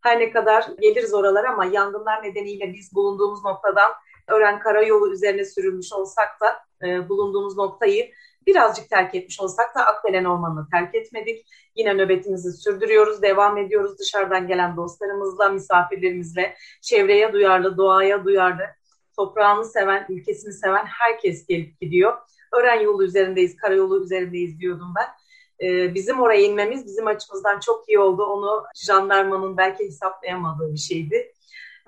Her 0.00 0.20
ne 0.20 0.30
kadar 0.30 0.66
geliriz 0.80 1.14
oralara 1.14 1.52
ama 1.52 1.64
yangınlar 1.64 2.22
nedeniyle 2.22 2.72
biz 2.72 2.94
bulunduğumuz 2.94 3.44
noktadan 3.44 3.92
Ören 4.28 4.58
Karayolu 4.58 5.12
üzerine 5.12 5.44
sürülmüş 5.44 5.92
olsak 5.92 6.28
da 6.40 6.56
e, 6.86 7.08
bulunduğumuz 7.08 7.56
noktayı 7.56 8.10
birazcık 8.46 8.90
terk 8.90 9.14
etmiş 9.14 9.40
olsak 9.40 9.74
da 9.74 9.86
Akbelen 9.86 10.24
Ormanı'nı 10.24 10.66
terk 10.70 10.94
etmedik. 10.94 11.46
Yine 11.76 11.94
nöbetimizi 11.94 12.52
sürdürüyoruz, 12.52 13.22
devam 13.22 13.58
ediyoruz 13.58 13.98
dışarıdan 13.98 14.46
gelen 14.46 14.76
dostlarımızla, 14.76 15.48
misafirlerimizle, 15.48 16.54
çevreye 16.82 17.32
duyarlı, 17.32 17.76
doğaya 17.76 18.24
duyarlı, 18.24 18.64
toprağını 19.16 19.64
seven, 19.64 20.06
ülkesini 20.08 20.52
seven 20.52 20.84
herkes 20.86 21.46
gelip 21.46 21.80
gidiyor. 21.80 22.18
Ören 22.52 22.80
yolu 22.80 23.04
üzerindeyiz, 23.04 23.56
karayolu 23.56 24.04
üzerindeyiz 24.04 24.60
diyordum 24.60 24.94
ben. 24.96 25.06
Ee, 25.66 25.94
bizim 25.94 26.20
oraya 26.20 26.40
inmemiz 26.40 26.86
bizim 26.86 27.06
açımızdan 27.06 27.60
çok 27.60 27.88
iyi 27.88 27.98
oldu. 27.98 28.24
Onu 28.24 28.64
jandarmanın 28.86 29.56
belki 29.56 29.84
hesaplayamadığı 29.84 30.72
bir 30.72 30.78
şeydi. 30.78 31.32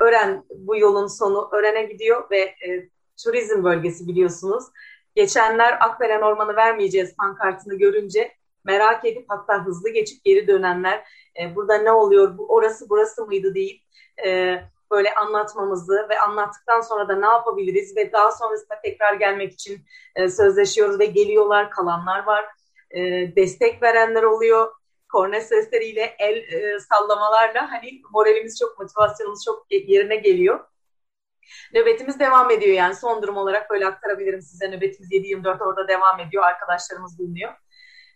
Ören 0.00 0.44
bu 0.50 0.76
yolun 0.76 1.06
sonu 1.06 1.48
Ören'e 1.52 1.82
gidiyor 1.82 2.30
ve 2.30 2.38
e, 2.38 2.88
turizm 3.24 3.64
bölgesi 3.64 4.08
biliyorsunuz. 4.08 4.64
Geçenler 5.16 5.78
Akbelen 5.80 6.22
Ormanı 6.22 6.56
vermeyeceğiz 6.56 7.16
pankartını 7.16 7.74
görünce 7.74 8.32
merak 8.64 9.04
edip 9.04 9.24
hatta 9.28 9.66
hızlı 9.66 9.90
geçip 9.90 10.24
geri 10.24 10.48
dönenler 10.48 11.04
e, 11.40 11.56
burada 11.56 11.78
ne 11.78 11.92
oluyor, 11.92 12.38
bu, 12.38 12.46
orası 12.48 12.88
burası 12.88 13.26
mıydı 13.26 13.54
deyip 13.54 13.82
e, 14.26 14.58
böyle 14.90 15.14
anlatmamızı 15.14 16.06
ve 16.10 16.18
anlattıktan 16.18 16.80
sonra 16.80 17.08
da 17.08 17.16
ne 17.16 17.26
yapabiliriz 17.26 17.96
ve 17.96 18.12
daha 18.12 18.32
sonrasında 18.32 18.80
tekrar 18.84 19.14
gelmek 19.14 19.52
için 19.52 19.80
e, 20.16 20.28
sözleşiyoruz 20.28 20.98
ve 20.98 21.06
geliyorlar, 21.06 21.70
kalanlar 21.70 22.26
var. 22.26 22.44
E, 22.90 23.00
destek 23.36 23.82
verenler 23.82 24.22
oluyor. 24.22 24.72
Korne 25.12 25.40
sesleriyle, 25.40 26.16
el 26.18 26.36
e, 26.36 26.80
sallamalarla 26.80 27.72
hani 27.72 28.02
moralimiz 28.12 28.58
çok, 28.58 28.78
motivasyonumuz 28.78 29.44
çok 29.44 29.66
yerine 29.70 30.16
geliyor. 30.16 30.64
Nöbetimiz 31.74 32.20
devam 32.20 32.50
ediyor 32.50 32.74
yani 32.74 32.94
son 32.94 33.22
durum 33.22 33.36
olarak 33.36 33.70
böyle 33.70 33.86
aktarabilirim 33.86 34.42
size. 34.42 34.70
Nöbetimiz 34.70 35.12
7-24 35.12 35.64
orada 35.64 35.88
devam 35.88 36.20
ediyor. 36.20 36.44
Arkadaşlarımız 36.44 37.18
bulunuyor. 37.18 37.52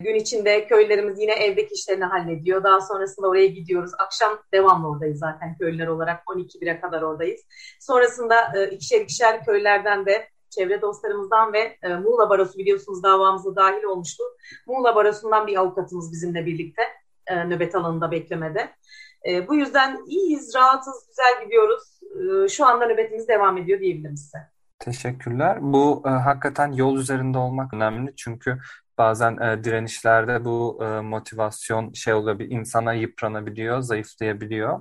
Gün 0.00 0.14
içinde 0.14 0.66
köylerimiz 0.66 1.20
yine 1.20 1.32
evdeki 1.32 1.74
işlerini 1.74 2.04
hallediyor. 2.04 2.64
Daha 2.64 2.80
sonrasında 2.80 3.28
oraya 3.28 3.46
gidiyoruz. 3.46 3.90
Akşam 3.98 4.42
devamlı 4.52 4.88
oradayız 4.88 5.18
zaten 5.18 5.56
köylüler 5.58 5.86
olarak. 5.86 6.22
12-1'e 6.26 6.80
kadar 6.80 7.02
oradayız. 7.02 7.40
Sonrasında 7.80 8.52
e, 8.56 8.70
ikişer 8.70 9.00
ikişer 9.00 9.44
köylerden 9.44 10.06
de 10.06 10.28
çevre 10.50 10.82
dostlarımızdan 10.82 11.52
ve 11.52 11.76
e, 11.82 11.88
Muğla 11.88 12.30
Barosu 12.30 12.58
biliyorsunuz 12.58 13.02
davamıza 13.02 13.56
dahil 13.56 13.82
olmuştu. 13.82 14.22
Muğla 14.66 14.94
Barosu'ndan 14.94 15.46
bir 15.46 15.56
avukatımız 15.56 16.12
bizimle 16.12 16.46
birlikte 16.46 16.82
e, 17.26 17.48
nöbet 17.48 17.74
alanında 17.74 18.10
beklemede. 18.10 18.74
E, 19.28 19.48
bu 19.48 19.54
yüzden 19.54 19.98
iyiyiz, 20.06 20.54
rahatız, 20.56 21.06
güzel 21.08 21.44
gidiyoruz. 21.44 22.00
E, 22.44 22.48
şu 22.48 22.66
anda 22.66 22.86
nöbetimiz 22.86 23.28
devam 23.28 23.58
ediyor 23.58 23.80
diyebilirim 23.80 24.16
size. 24.16 24.38
Teşekkürler. 24.78 25.58
Bu 25.60 26.02
e, 26.06 26.08
hakikaten 26.08 26.72
yol 26.72 26.96
üzerinde 26.96 27.38
olmak 27.38 27.74
önemli 27.74 28.12
çünkü 28.16 28.58
bazen 28.98 29.36
e, 29.36 29.64
direnişlerde 29.64 30.44
bu 30.44 30.80
e, 30.84 31.00
motivasyon 31.00 31.92
şey 31.92 32.14
oluyor 32.14 32.38
bir 32.38 32.50
insana 32.50 32.92
yıpranabiliyor, 32.92 33.80
zayıflayabiliyor. 33.80 34.80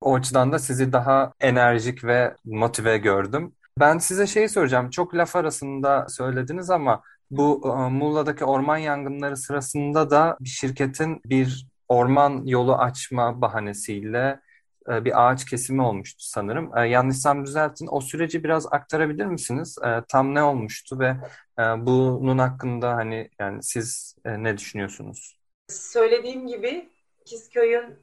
O 0.00 0.14
açıdan 0.14 0.52
da 0.52 0.58
sizi 0.58 0.92
daha 0.92 1.32
enerjik 1.40 2.04
ve 2.04 2.34
motive 2.44 2.98
gördüm. 2.98 3.52
Ben 3.80 3.98
size 3.98 4.26
şey 4.26 4.48
soracağım. 4.48 4.90
Çok 4.90 5.14
laf 5.14 5.36
arasında 5.36 6.06
söylediniz 6.08 6.70
ama 6.70 7.02
bu 7.30 7.62
e, 7.64 7.90
Muğla'daki 7.90 8.44
orman 8.44 8.76
yangınları 8.76 9.36
sırasında 9.36 10.10
da 10.10 10.36
bir 10.40 10.48
şirketin 10.48 11.20
bir 11.24 11.66
orman 11.88 12.42
yolu 12.46 12.74
açma 12.74 13.40
bahanesiyle 13.40 14.40
e, 14.88 15.04
bir 15.04 15.28
ağaç 15.28 15.44
kesimi 15.44 15.82
olmuştu 15.82 16.24
sanırım. 16.24 16.76
E, 16.78 16.88
yanlışsam 16.88 17.46
düzeltin. 17.46 17.88
O 17.90 18.00
süreci 18.00 18.44
biraz 18.44 18.72
aktarabilir 18.72 19.26
misiniz? 19.26 19.78
E, 19.84 20.02
tam 20.08 20.34
ne 20.34 20.42
olmuştu 20.42 21.00
ve 21.00 21.16
bunun 21.86 22.38
hakkında 22.38 22.94
hani 22.94 23.30
yani 23.40 23.62
siz 23.62 24.16
ne 24.24 24.58
düşünüyorsunuz? 24.58 25.38
Söylediğim 25.68 26.46
gibi 26.46 26.88
Kizköy'ün 27.24 27.96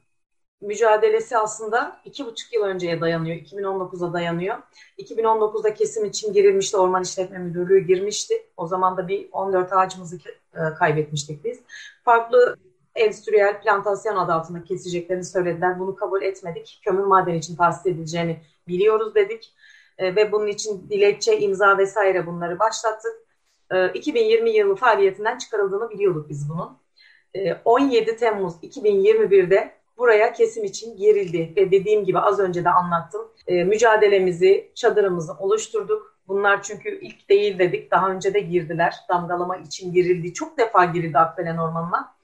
mücadelesi 0.60 1.38
aslında 1.38 2.00
iki 2.04 2.26
buçuk 2.26 2.52
yıl 2.52 2.62
önceye 2.62 3.00
dayanıyor. 3.00 3.36
2019'a 3.36 4.12
dayanıyor. 4.12 4.56
2019'da 4.98 5.74
kesim 5.74 6.04
için 6.04 6.32
girilmişti. 6.32 6.76
Orman 6.76 7.02
İşletme 7.02 7.38
Müdürlüğü 7.38 7.78
girmişti. 7.78 8.34
O 8.56 8.66
zaman 8.66 8.96
da 8.96 9.08
bir 9.08 9.28
14 9.32 9.72
ağacımızı 9.72 10.18
kaybetmiştik 10.78 11.44
biz. 11.44 11.60
Farklı 12.04 12.56
endüstriyel 12.96 13.60
plantasyon 13.60 14.16
adı 14.16 14.32
altında 14.32 14.64
keseceklerini 14.64 15.24
söylediler. 15.24 15.80
Bunu 15.80 15.96
kabul 15.96 16.22
etmedik. 16.22 16.80
Kömür 16.84 17.04
madeni 17.04 17.36
için 17.36 17.56
tahsis 17.56 17.86
edileceğini 17.86 18.40
biliyoruz 18.68 19.14
dedik. 19.14 19.54
E, 19.98 20.16
ve 20.16 20.32
bunun 20.32 20.46
için 20.46 20.88
dilekçe, 20.90 21.38
imza 21.38 21.78
vesaire 21.78 22.26
bunları 22.26 22.58
başlattık. 22.58 23.12
E, 23.70 23.92
2020 23.92 24.50
yılı 24.50 24.76
faaliyetinden 24.76 25.38
çıkarıldığını 25.38 25.90
biliyorduk 25.90 26.28
biz 26.28 26.48
bunun. 26.48 26.78
17 27.64 28.16
Temmuz 28.16 28.54
2021'de 28.62 29.72
buraya 29.98 30.32
kesim 30.32 30.64
için 30.64 30.96
girildi 30.96 31.52
ve 31.56 31.70
dediğim 31.70 32.04
gibi 32.04 32.18
az 32.18 32.38
önce 32.38 32.64
de 32.64 32.70
anlattım. 32.70 33.22
Mücadelemizi, 33.48 34.70
çadırımızı 34.74 35.32
oluşturduk. 35.32 36.16
Bunlar 36.28 36.62
çünkü 36.62 37.00
ilk 37.00 37.28
değil 37.28 37.58
dedik. 37.58 37.90
Daha 37.90 38.10
önce 38.10 38.34
de 38.34 38.40
girdiler. 38.40 38.94
Damgalama 39.08 39.56
için 39.56 39.92
girildi. 39.92 40.34
Çok 40.34 40.58
defa 40.58 40.84
girildi 40.84 41.18
Akbelen 41.18 41.56
Ormanı'na. 41.56 42.15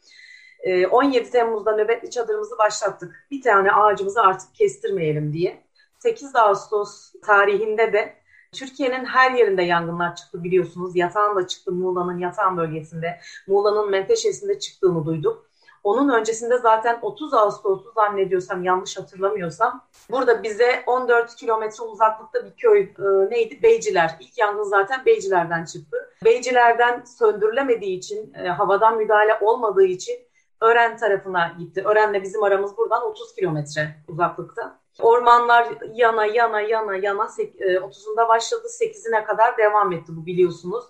17 0.91 1.31
Temmuz'da 1.31 1.77
nöbetli 1.77 2.11
çadırımızı 2.11 2.59
başlattık. 2.59 3.27
Bir 3.31 3.43
tane 3.43 3.73
ağacımızı 3.73 4.21
artık 4.21 4.55
kestirmeyelim 4.55 5.33
diye. 5.33 5.63
8 5.99 6.37
Ağustos 6.37 7.13
tarihinde 7.23 7.93
de 7.93 8.15
Türkiye'nin 8.53 9.05
her 9.05 9.31
yerinde 9.31 9.63
yangınlar 9.63 10.17
çıktı 10.17 10.45
biliyorsunuz. 10.45 10.97
Yatağın 10.97 11.37
da 11.37 11.47
çıktı 11.47 11.73
Muğla'nın 11.73 12.19
yatağın 12.19 12.57
bölgesinde. 12.57 13.21
Muğla'nın 13.47 13.91
Menteşe'sinde 13.91 14.59
çıktığını 14.59 15.07
duyduk. 15.07 15.47
Onun 15.85 16.09
öncesinde 16.09 16.59
zaten 16.59 16.99
30 17.03 17.35
Ağustos'u 17.35 17.93
zannediyorsam 17.95 18.65
yanlış 18.65 18.99
hatırlamıyorsam 18.99 19.85
burada 20.11 20.43
bize 20.43 20.83
14 20.87 21.37
kilometre 21.37 21.85
uzaklıkta 21.85 22.47
bir 22.47 22.57
köy 22.57 22.81
e, 22.81 23.31
neydi? 23.31 23.63
Beyciler. 23.63 24.17
İlk 24.21 24.39
yangın 24.39 24.63
zaten 24.63 25.07
Beyciler'den 25.07 25.65
çıktı. 25.65 25.97
Beyciler'den 26.25 27.05
söndürülemediği 27.19 27.99
için, 27.99 28.35
e, 28.35 28.49
havadan 28.49 28.97
müdahale 28.97 29.39
olmadığı 29.41 29.85
için 29.85 30.15
Ören 30.63 30.97
tarafına 30.97 31.57
gitti. 31.59 31.83
Ören'le 31.85 32.23
bizim 32.23 32.43
aramız 32.43 32.77
buradan 32.77 33.03
30 33.07 33.35
kilometre 33.35 33.97
uzaklıkta. 34.09 34.79
Ormanlar 35.01 35.69
yana 35.95 36.27
yana 36.27 36.61
yana 36.61 36.97
yana 36.97 37.23
30'unda 37.23 38.25
e, 38.25 38.29
başladı 38.29 38.67
8'ine 38.81 39.25
kadar 39.25 39.59
devam 39.59 39.93
etti 39.93 40.13
bu 40.17 40.27
biliyorsunuz. 40.27 40.85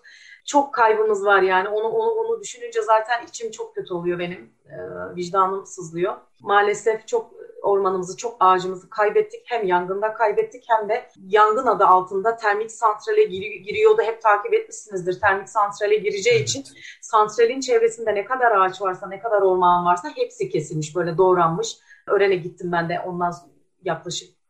Çok 0.45 0.75
kaybımız 0.75 1.25
var 1.25 1.43
yani 1.43 1.69
onu 1.69 1.89
onu 1.89 2.11
onu 2.11 2.41
düşününce 2.41 2.83
zaten 2.83 3.27
içim 3.27 3.51
çok 3.51 3.75
kötü 3.75 3.95
oluyor 3.95 4.19
benim. 4.19 4.55
E, 4.67 4.77
vicdanım 5.17 5.67
sızlıyor. 5.67 6.17
Maalesef 6.41 7.09
çok 7.09 7.42
ormanımızı, 7.63 8.17
çok 8.17 8.37
ağacımızı 8.41 8.91
kaybettik. 8.91 9.43
Hem 9.45 9.67
yangında 9.67 10.15
kaybettik 10.15 10.65
hem 10.69 10.89
de 10.89 11.09
yangın 11.27 11.67
adı 11.67 11.85
altında 11.85 12.37
termik 12.37 12.71
santrale 12.71 13.25
gir- 13.25 13.61
giriyordu. 13.65 14.03
Hep 14.03 14.23
takip 14.23 14.55
etmişsinizdir. 14.55 15.21
Termik 15.21 15.49
santrale 15.49 15.97
gireceği 15.97 16.43
için 16.43 16.65
santralin 17.01 17.61
çevresinde 17.61 18.15
ne 18.15 18.25
kadar 18.25 18.53
ağaç 18.57 18.83
varsa, 18.83 19.09
ne 19.09 19.21
kadar 19.21 19.43
orman 19.43 19.85
varsa 19.85 20.09
hepsi 20.17 20.51
kesilmiş, 20.51 20.97
böyle 20.97 21.19
doğranmış. 21.19 21.77
Ören'e 22.07 22.37
gittim 22.37 22.73
ben 22.73 22.89
de 22.89 23.01
ondan 23.01 23.35
yaklaşık 23.83 24.43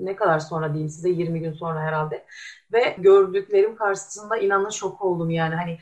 ne 0.00 0.16
kadar 0.16 0.38
sonra 0.38 0.68
diyeyim 0.72 0.88
size 0.88 1.08
20 1.08 1.40
gün 1.40 1.52
sonra 1.52 1.80
herhalde 1.80 2.24
ve 2.72 2.96
gördüklerim 2.98 3.76
karşısında 3.76 4.36
inanın 4.36 4.70
şok 4.70 5.02
oldum 5.02 5.30
yani 5.30 5.54
hani 5.54 5.78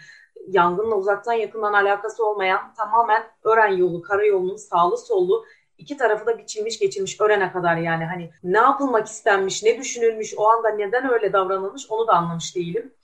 yangınla 0.49 0.95
uzaktan 0.95 1.33
yakından 1.33 1.73
alakası 1.73 2.27
olmayan 2.27 2.75
tamamen 2.77 3.23
Ören 3.45 3.77
yolu, 3.77 4.03
karayolunun 4.03 4.57
sağlı 4.57 4.99
sollu 4.99 5.45
iki 5.79 5.97
tarafı 5.97 6.27
da 6.27 6.39
biçilmiş 6.39 6.79
geçilmiş 6.79 7.21
Ören'e 7.21 7.53
kadar 7.53 7.77
yani 7.77 8.05
hani 8.05 8.31
ne 8.43 8.59
yapılmak 8.59 9.07
istenmiş, 9.07 9.63
ne 9.63 9.79
düşünülmüş, 9.79 10.35
o 10.37 10.49
anda 10.49 10.69
neden 10.69 11.13
öyle 11.13 11.33
davranılmış 11.33 11.87
onu 11.91 12.07
da 12.07 12.13
anlamış 12.13 12.57
değilim. 12.57 12.95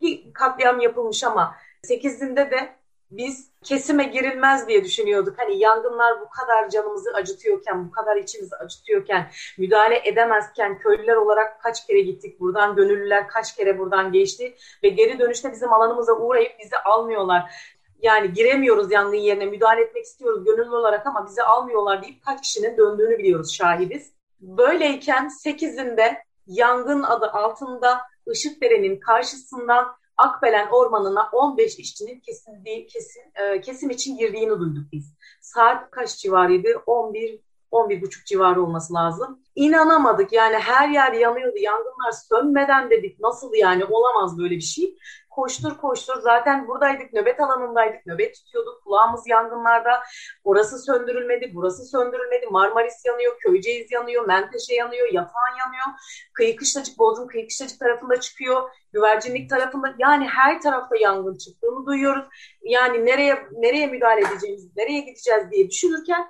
Bir 0.00 0.32
katliam 0.32 0.80
yapılmış 0.80 1.24
ama 1.24 1.54
8'inde 1.84 2.50
de 2.50 2.74
biz 3.10 3.50
kesime 3.64 4.04
girilmez 4.04 4.68
diye 4.68 4.84
düşünüyorduk. 4.84 5.38
Hani 5.38 5.58
yangınlar 5.58 6.20
bu 6.20 6.28
kadar 6.28 6.68
canımızı 6.68 7.10
acıtıyorken, 7.14 7.86
bu 7.86 7.90
kadar 7.90 8.16
içimizi 8.16 8.56
acıtıyorken, 8.56 9.30
müdahale 9.58 10.08
edemezken 10.08 10.78
köylüler 10.78 11.16
olarak 11.16 11.60
kaç 11.62 11.86
kere 11.86 12.00
gittik 12.00 12.40
buradan, 12.40 12.76
gönüllüler 12.76 13.28
kaç 13.28 13.56
kere 13.56 13.78
buradan 13.78 14.12
geçti 14.12 14.54
ve 14.82 14.88
geri 14.88 15.18
dönüşte 15.18 15.52
bizim 15.52 15.72
alanımıza 15.72 16.12
uğrayıp 16.12 16.52
bizi 16.58 16.76
almıyorlar. 16.76 17.73
Yani 18.04 18.32
giremiyoruz 18.32 18.92
yangın 18.92 19.16
yerine, 19.16 19.46
müdahale 19.46 19.80
etmek 19.82 20.04
istiyoruz 20.04 20.44
gönüllü 20.44 20.74
olarak 20.76 21.06
ama 21.06 21.26
bizi 21.26 21.42
almıyorlar 21.42 22.02
deyip 22.02 22.24
kaç 22.24 22.42
kişinin 22.42 22.76
döndüğünü 22.76 23.18
biliyoruz, 23.18 23.52
şahidiz. 23.54 24.12
Böyleyken 24.40 25.28
8'inde 25.44 26.16
yangın 26.46 27.02
adı 27.02 27.26
altında 27.26 28.00
Işıkdere'nin 28.32 29.00
karşısından 29.00 29.96
Akbelen 30.16 30.68
Ormanı'na 30.68 31.28
15 31.32 31.78
işçinin 31.78 32.20
kesildiği, 32.20 32.86
kesin, 32.86 33.22
e, 33.34 33.60
kesim 33.60 33.90
için 33.90 34.16
girdiğini 34.18 34.60
duyduk 34.60 34.92
biz. 34.92 35.14
Saat 35.40 35.90
kaç 35.90 36.18
civarıydı? 36.18 36.82
11 36.86 37.40
11 37.74 38.02
buçuk 38.02 38.26
civarı 38.26 38.62
olması 38.62 38.94
lazım. 38.94 39.40
İnanamadık. 39.54 40.32
Yani 40.32 40.56
her 40.56 40.88
yer 40.88 41.12
yanıyordu. 41.12 41.56
Yangınlar 41.58 42.12
sönmeden 42.12 42.90
dedik. 42.90 43.20
Nasıl 43.20 43.54
yani? 43.54 43.84
Olamaz 43.84 44.38
böyle 44.38 44.54
bir 44.54 44.60
şey. 44.60 44.98
Koştur 45.30 45.76
koştur. 45.76 46.20
Zaten 46.22 46.68
buradaydık. 46.68 47.12
Nöbet 47.12 47.40
alanındaydık. 47.40 48.06
Nöbet 48.06 48.34
tutuyorduk. 48.34 48.84
Kulağımız 48.84 49.22
yangınlarda. 49.26 50.02
Orası 50.44 50.78
söndürülmedi 50.78 51.50
burası 51.54 51.84
söndürülmedi. 51.84 52.46
Marmaris 52.50 53.04
yanıyor 53.06 53.38
Köyceğiz 53.38 53.92
yanıyor 53.92 54.26
Menteşe 54.26 54.74
yanıyor 54.74 55.08
Yatağan 55.12 55.56
yanıyor. 55.58 55.98
Kıyı 56.34 56.56
Kışlacık 56.56 56.98
Bodrum 56.98 57.28
Kıyı 57.28 57.48
Kışlacık 57.48 57.80
tarafında 57.80 58.20
çıkıyor. 58.20 58.70
Güvercinlik 58.92 59.50
tarafında. 59.50 59.94
Yani 59.98 60.28
her 60.28 60.60
tarafta 60.60 60.96
yangın 60.96 61.36
çıktığını 61.36 61.86
duyuyoruz. 61.86 62.26
Yani 62.62 63.06
nereye 63.06 63.46
nereye 63.52 63.86
müdahale 63.86 64.20
edeceğimiz 64.20 64.76
nereye 64.76 65.00
gideceğiz 65.00 65.50
diye 65.50 65.70
düşünürken 65.70 66.26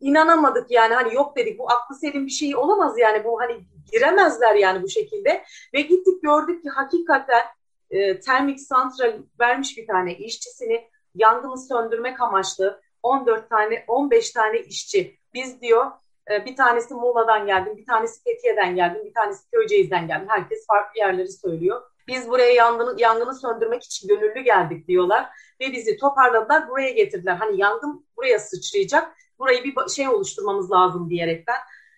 inanamadık 0.00 0.70
yani 0.70 0.94
hani 0.94 1.14
yok 1.14 1.36
dedik 1.36 1.58
bu 1.58 1.70
aklı 1.70 1.94
selim 1.94 2.26
bir 2.26 2.30
şey 2.30 2.56
olamaz 2.56 2.98
yani 2.98 3.24
bu 3.24 3.40
hani 3.40 3.60
giremezler 3.92 4.54
yani 4.54 4.82
bu 4.82 4.88
şekilde 4.88 5.44
ve 5.74 5.80
gittik 5.80 6.22
gördük 6.22 6.62
ki 6.62 6.68
hakikaten 6.68 7.42
e, 7.90 8.20
termik 8.20 8.60
santral 8.60 9.12
vermiş 9.40 9.78
bir 9.78 9.86
tane 9.86 10.16
işçisini 10.16 10.88
yangını 11.14 11.58
söndürmek 11.58 12.20
amaçlı 12.20 12.80
14 13.02 13.50
tane 13.50 13.84
15 13.88 14.30
tane 14.30 14.60
işçi 14.60 15.18
biz 15.34 15.60
diyor 15.60 15.90
e, 16.30 16.44
bir 16.44 16.56
tanesi 16.56 16.94
Muğla'dan 16.94 17.46
geldim, 17.46 17.76
bir 17.76 17.86
tanesi 17.86 18.22
Fethiye'den 18.24 18.76
geldim, 18.76 19.04
bir 19.04 19.14
tanesi 19.14 19.50
Köyceğiz'den 19.50 20.08
geldim. 20.08 20.28
Herkes 20.28 20.66
farklı 20.66 21.00
yerleri 21.00 21.32
söylüyor. 21.32 21.82
Biz 22.08 22.28
buraya 22.28 22.52
yangını, 22.52 23.00
yangını 23.00 23.34
söndürmek 23.34 23.84
için 23.84 24.08
gönüllü 24.08 24.40
geldik 24.40 24.88
diyorlar 24.88 25.28
ve 25.60 25.72
bizi 25.72 25.96
toparladılar 25.96 26.68
buraya 26.68 26.90
getirdiler. 26.90 27.36
Hani 27.36 27.60
yangın 27.60 28.06
buraya 28.16 28.38
sıçrayacak, 28.38 29.16
burayı 29.38 29.64
bir 29.64 29.74
şey 29.88 30.08
oluşturmamız 30.08 30.72
lazım 30.72 31.10
diyerekten. 31.10 31.56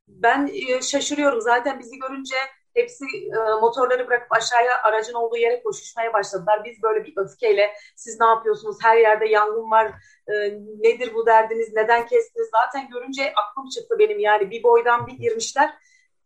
Ben 0.09 0.51
e, 0.68 0.83
şaşırıyorum 0.83 1.40
zaten 1.40 1.79
bizi 1.79 1.98
görünce 1.98 2.37
Hepsi 2.79 3.05
e, 3.05 3.61
motorları 3.61 4.07
bırakıp 4.07 4.33
aşağıya 4.33 4.83
aracın 4.83 5.14
olduğu 5.14 5.37
yere 5.37 5.62
koşuşmaya 5.62 6.12
başladılar. 6.12 6.64
Biz 6.64 6.83
böyle 6.83 7.05
bir 7.05 7.12
öfkeyle 7.16 7.72
siz 7.96 8.20
ne 8.20 8.27
yapıyorsunuz? 8.27 8.77
Her 8.83 8.96
yerde 8.96 9.29
yangın 9.29 9.70
var. 9.70 9.92
E, 10.29 10.33
nedir 10.79 11.14
bu 11.14 11.27
derdiniz? 11.27 11.72
Neden 11.74 12.07
kestiniz? 12.07 12.48
Zaten 12.53 12.88
görünce 12.90 13.33
aklım 13.37 13.68
çıktı 13.68 13.96
benim 13.98 14.18
yani. 14.18 14.51
Bir 14.51 14.62
boydan 14.62 15.07
bir 15.07 15.12
girmişler 15.12 15.74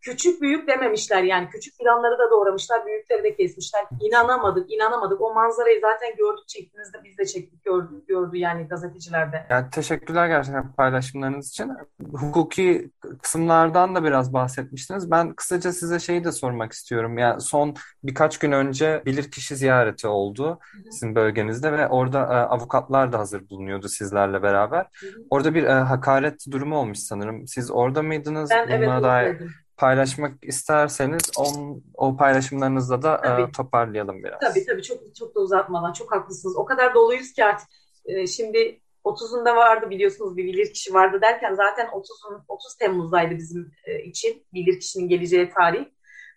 küçük 0.03 0.43
büyük 0.43 0.69
dememişler 0.69 1.23
yani 1.23 1.49
küçük 1.49 1.77
filanları 1.79 2.19
da 2.19 2.31
doğramışlar 2.31 2.87
büyükleri 2.87 3.25
de 3.25 3.37
kesmişler 3.37 3.85
inanamadık 4.01 4.73
inanamadık 4.73 5.21
o 5.21 5.35
manzarayı 5.35 5.81
zaten 5.81 6.17
gördük 6.17 6.49
çektiğinizde 6.49 6.99
biz 7.05 7.19
de 7.19 7.27
çektik 7.27 7.65
gördük 7.65 8.09
gördü 8.09 8.37
yani 8.37 8.69
gazetecilerde. 8.69 9.47
Yani 9.51 9.71
teşekkürler 9.71 10.29
gerçekten 10.29 10.73
paylaşımlarınız 10.73 11.49
için. 11.49 11.73
Hukuki 12.13 12.91
kısımlardan 13.23 13.95
da 13.95 14.05
biraz 14.05 14.33
bahsetmiştiniz. 14.33 15.11
Ben 15.11 15.35
kısaca 15.35 15.73
size 15.73 15.99
şeyi 15.99 16.25
de 16.25 16.33
sormak 16.33 16.73
istiyorum. 16.73 17.19
Yani 17.19 17.41
son 17.41 17.75
birkaç 18.05 18.39
gün 18.39 18.53
önce 18.53 19.03
bilirkişi 19.07 19.57
ziyareti 19.57 20.07
oldu 20.09 20.59
sizin 20.91 21.15
bölgenizde 21.15 21.73
ve 21.73 21.89
orada 21.89 22.21
e, 22.21 22.23
avukatlar 22.23 23.13
da 23.13 23.19
hazır 23.19 23.49
bulunuyordu 23.51 23.89
sizlerle 23.89 24.43
beraber. 24.43 24.87
Orada 25.31 25.55
bir 25.55 25.65
e, 25.65 25.73
hakaret 25.73 26.47
durumu 26.51 26.77
olmuş 26.77 26.99
sanırım. 26.99 27.47
Siz 27.47 27.71
orada 27.71 28.03
mıydınız? 28.03 28.51
Ben 28.51 28.67
Buna 28.67 28.75
evet 28.77 29.03
dair 29.03 29.62
paylaşmak 29.83 30.33
isterseniz 30.43 31.23
on, 31.39 31.83
o 31.95 32.17
paylaşımlarınızla 32.17 33.03
da 33.03 33.13
e, 33.17 33.53
toparlayalım 33.53 34.25
biraz. 34.25 34.41
Tabii 34.41 34.67
tabii 34.67 34.83
çok 34.83 35.17
çok 35.17 35.35
da 35.35 35.41
uzatmadan 35.41 35.93
çok 35.93 36.13
haklısınız. 36.13 36.57
O 36.57 36.65
kadar 36.65 36.95
doluyuz 36.95 37.33
ki 37.33 37.45
artık 37.45 37.69
e, 38.05 38.27
şimdi 38.27 38.81
30'unda 39.05 39.57
vardı 39.57 39.91
biliyorsunuz 39.91 40.37
bir 40.37 40.45
bilirkişi 40.45 40.95
vardı 40.95 41.19
derken 41.23 41.55
zaten 41.55 41.87
30'un 41.87 42.45
30 42.49 42.77
Temmuz'daydı 42.77 43.37
bizim 43.37 43.73
e, 43.85 44.03
için 44.03 44.47
bilirkişinin 44.55 45.09
geleceği 45.09 45.51
tarih. 45.51 45.85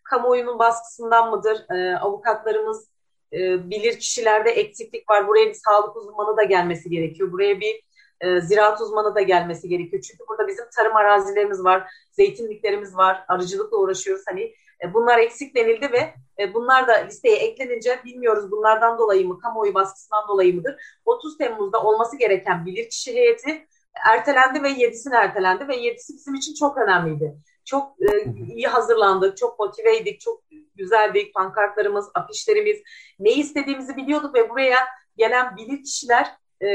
Kamuoyunun 0.03 0.59
baskısından 0.59 1.29
mıdır? 1.29 1.65
E, 1.69 1.97
avukatlarımız 1.97 2.89
e, 3.33 3.69
bilirkişilerde 3.69 4.49
eksiklik 4.49 5.09
var. 5.09 5.27
Buraya 5.27 5.45
bir 5.45 5.59
sağlık 5.65 5.95
uzmanı 5.95 6.37
da 6.37 6.43
gelmesi 6.43 6.89
gerekiyor. 6.89 7.31
Buraya 7.31 7.59
bir 7.59 7.81
e, 8.21 8.41
ziraat 8.41 8.81
uzmanı 8.81 9.15
da 9.15 9.21
gelmesi 9.21 9.69
gerekiyor. 9.69 10.03
Çünkü 10.03 10.23
burada 10.29 10.47
bizim 10.47 10.65
tarım 10.75 10.95
arazilerimiz 10.95 11.63
var, 11.63 11.91
zeytinliklerimiz 12.11 12.97
var, 12.97 13.25
arıcılıkla 13.27 13.77
uğraşıyoruz. 13.77 14.23
Hani 14.27 14.53
e, 14.83 14.93
bunlar 14.93 15.17
eksik 15.19 15.55
denildi 15.55 15.91
ve 15.91 16.13
e, 16.39 16.53
bunlar 16.53 16.87
da 16.87 16.93
listeye 16.93 17.35
eklenince 17.35 17.99
bilmiyoruz 18.05 18.51
bunlardan 18.51 18.97
dolayı 18.97 19.27
mı, 19.27 19.39
kamuoyu 19.39 19.73
baskısından 19.73 20.27
dolayı 20.27 20.55
mıdır? 20.55 20.75
30 21.05 21.37
Temmuz'da 21.37 21.83
olması 21.83 22.17
gereken 22.17 22.65
bilirkişi 22.65 23.13
heyeti 23.13 23.67
ertelendi 24.09 24.63
ve 24.63 24.69
7'sine 24.69 25.15
ertelendi 25.15 25.67
ve 25.67 25.75
7'si 25.77 26.13
bizim 26.13 26.35
için 26.35 26.53
çok 26.53 26.77
önemliydi. 26.77 27.35
Çok 27.65 27.95
e, 28.01 28.23
iyi 28.53 28.67
hazırlandık, 28.67 29.37
çok 29.37 29.59
motiveydik, 29.59 30.19
çok 30.19 30.43
güzeldik. 30.75 31.33
Pankartlarımız, 31.33 32.09
afişlerimiz, 32.13 32.77
ne 33.19 33.31
istediğimizi 33.31 33.95
biliyorduk 33.95 34.35
ve 34.35 34.49
buraya 34.49 34.77
gelen 35.17 35.55
bilir 35.55 35.83
kişiler 35.83 36.31
e, 36.61 36.67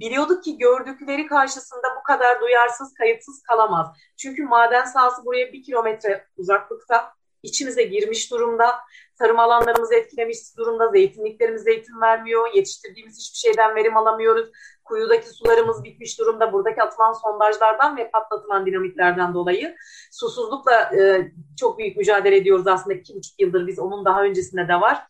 biliyorduk 0.00 0.44
ki 0.44 0.58
gördükleri 0.58 1.26
karşısında 1.26 1.88
bu 2.00 2.02
kadar 2.02 2.40
duyarsız, 2.40 2.94
kayıtsız 2.94 3.42
kalamaz. 3.42 3.86
Çünkü 4.16 4.42
maden 4.42 4.84
sahası 4.84 5.24
buraya 5.24 5.52
bir 5.52 5.62
kilometre 5.62 6.26
uzaklıkta 6.36 7.12
içimize 7.42 7.82
girmiş 7.82 8.30
durumda. 8.30 8.74
Tarım 9.18 9.38
alanlarımızı 9.38 9.94
etkilemiş 9.94 10.38
durumda. 10.56 10.88
Zeytinliklerimiz 10.88 11.62
zeytin 11.62 12.00
vermiyor. 12.00 12.54
Yetiştirdiğimiz 12.54 13.18
hiçbir 13.18 13.38
şeyden 13.38 13.76
verim 13.76 13.96
alamıyoruz. 13.96 14.50
Kuyudaki 14.84 15.28
sularımız 15.28 15.84
bitmiş 15.84 16.18
durumda. 16.18 16.52
Buradaki 16.52 16.82
atılan 16.82 17.12
sondajlardan 17.12 17.96
ve 17.96 18.10
patlatılan 18.10 18.66
dinamitlerden 18.66 19.34
dolayı 19.34 19.76
susuzlukla 20.10 20.96
e, 20.96 21.32
çok 21.60 21.78
büyük 21.78 21.96
mücadele 21.96 22.36
ediyoruz 22.36 22.66
aslında 22.66 22.96
iki 22.96 23.14
buçuk 23.14 23.40
yıldır 23.40 23.66
biz. 23.66 23.78
Onun 23.78 24.04
daha 24.04 24.22
öncesinde 24.22 24.68
de 24.68 24.74
var. 24.74 25.06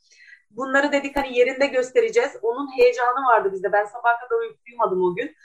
Bunları 0.50 0.92
dedik 0.92 1.16
hani 1.16 1.38
yerinde 1.38 1.66
göstereceğiz. 1.66 2.36
Onun 2.42 2.78
heyecanı 2.78 3.26
vardı 3.26 3.52
bizde. 3.52 3.72
Ben 3.72 3.84
sabah 3.84 4.20
kadar 4.20 4.36
uyumadım 4.66 5.02
o 5.02 5.14
gün. 5.14 5.36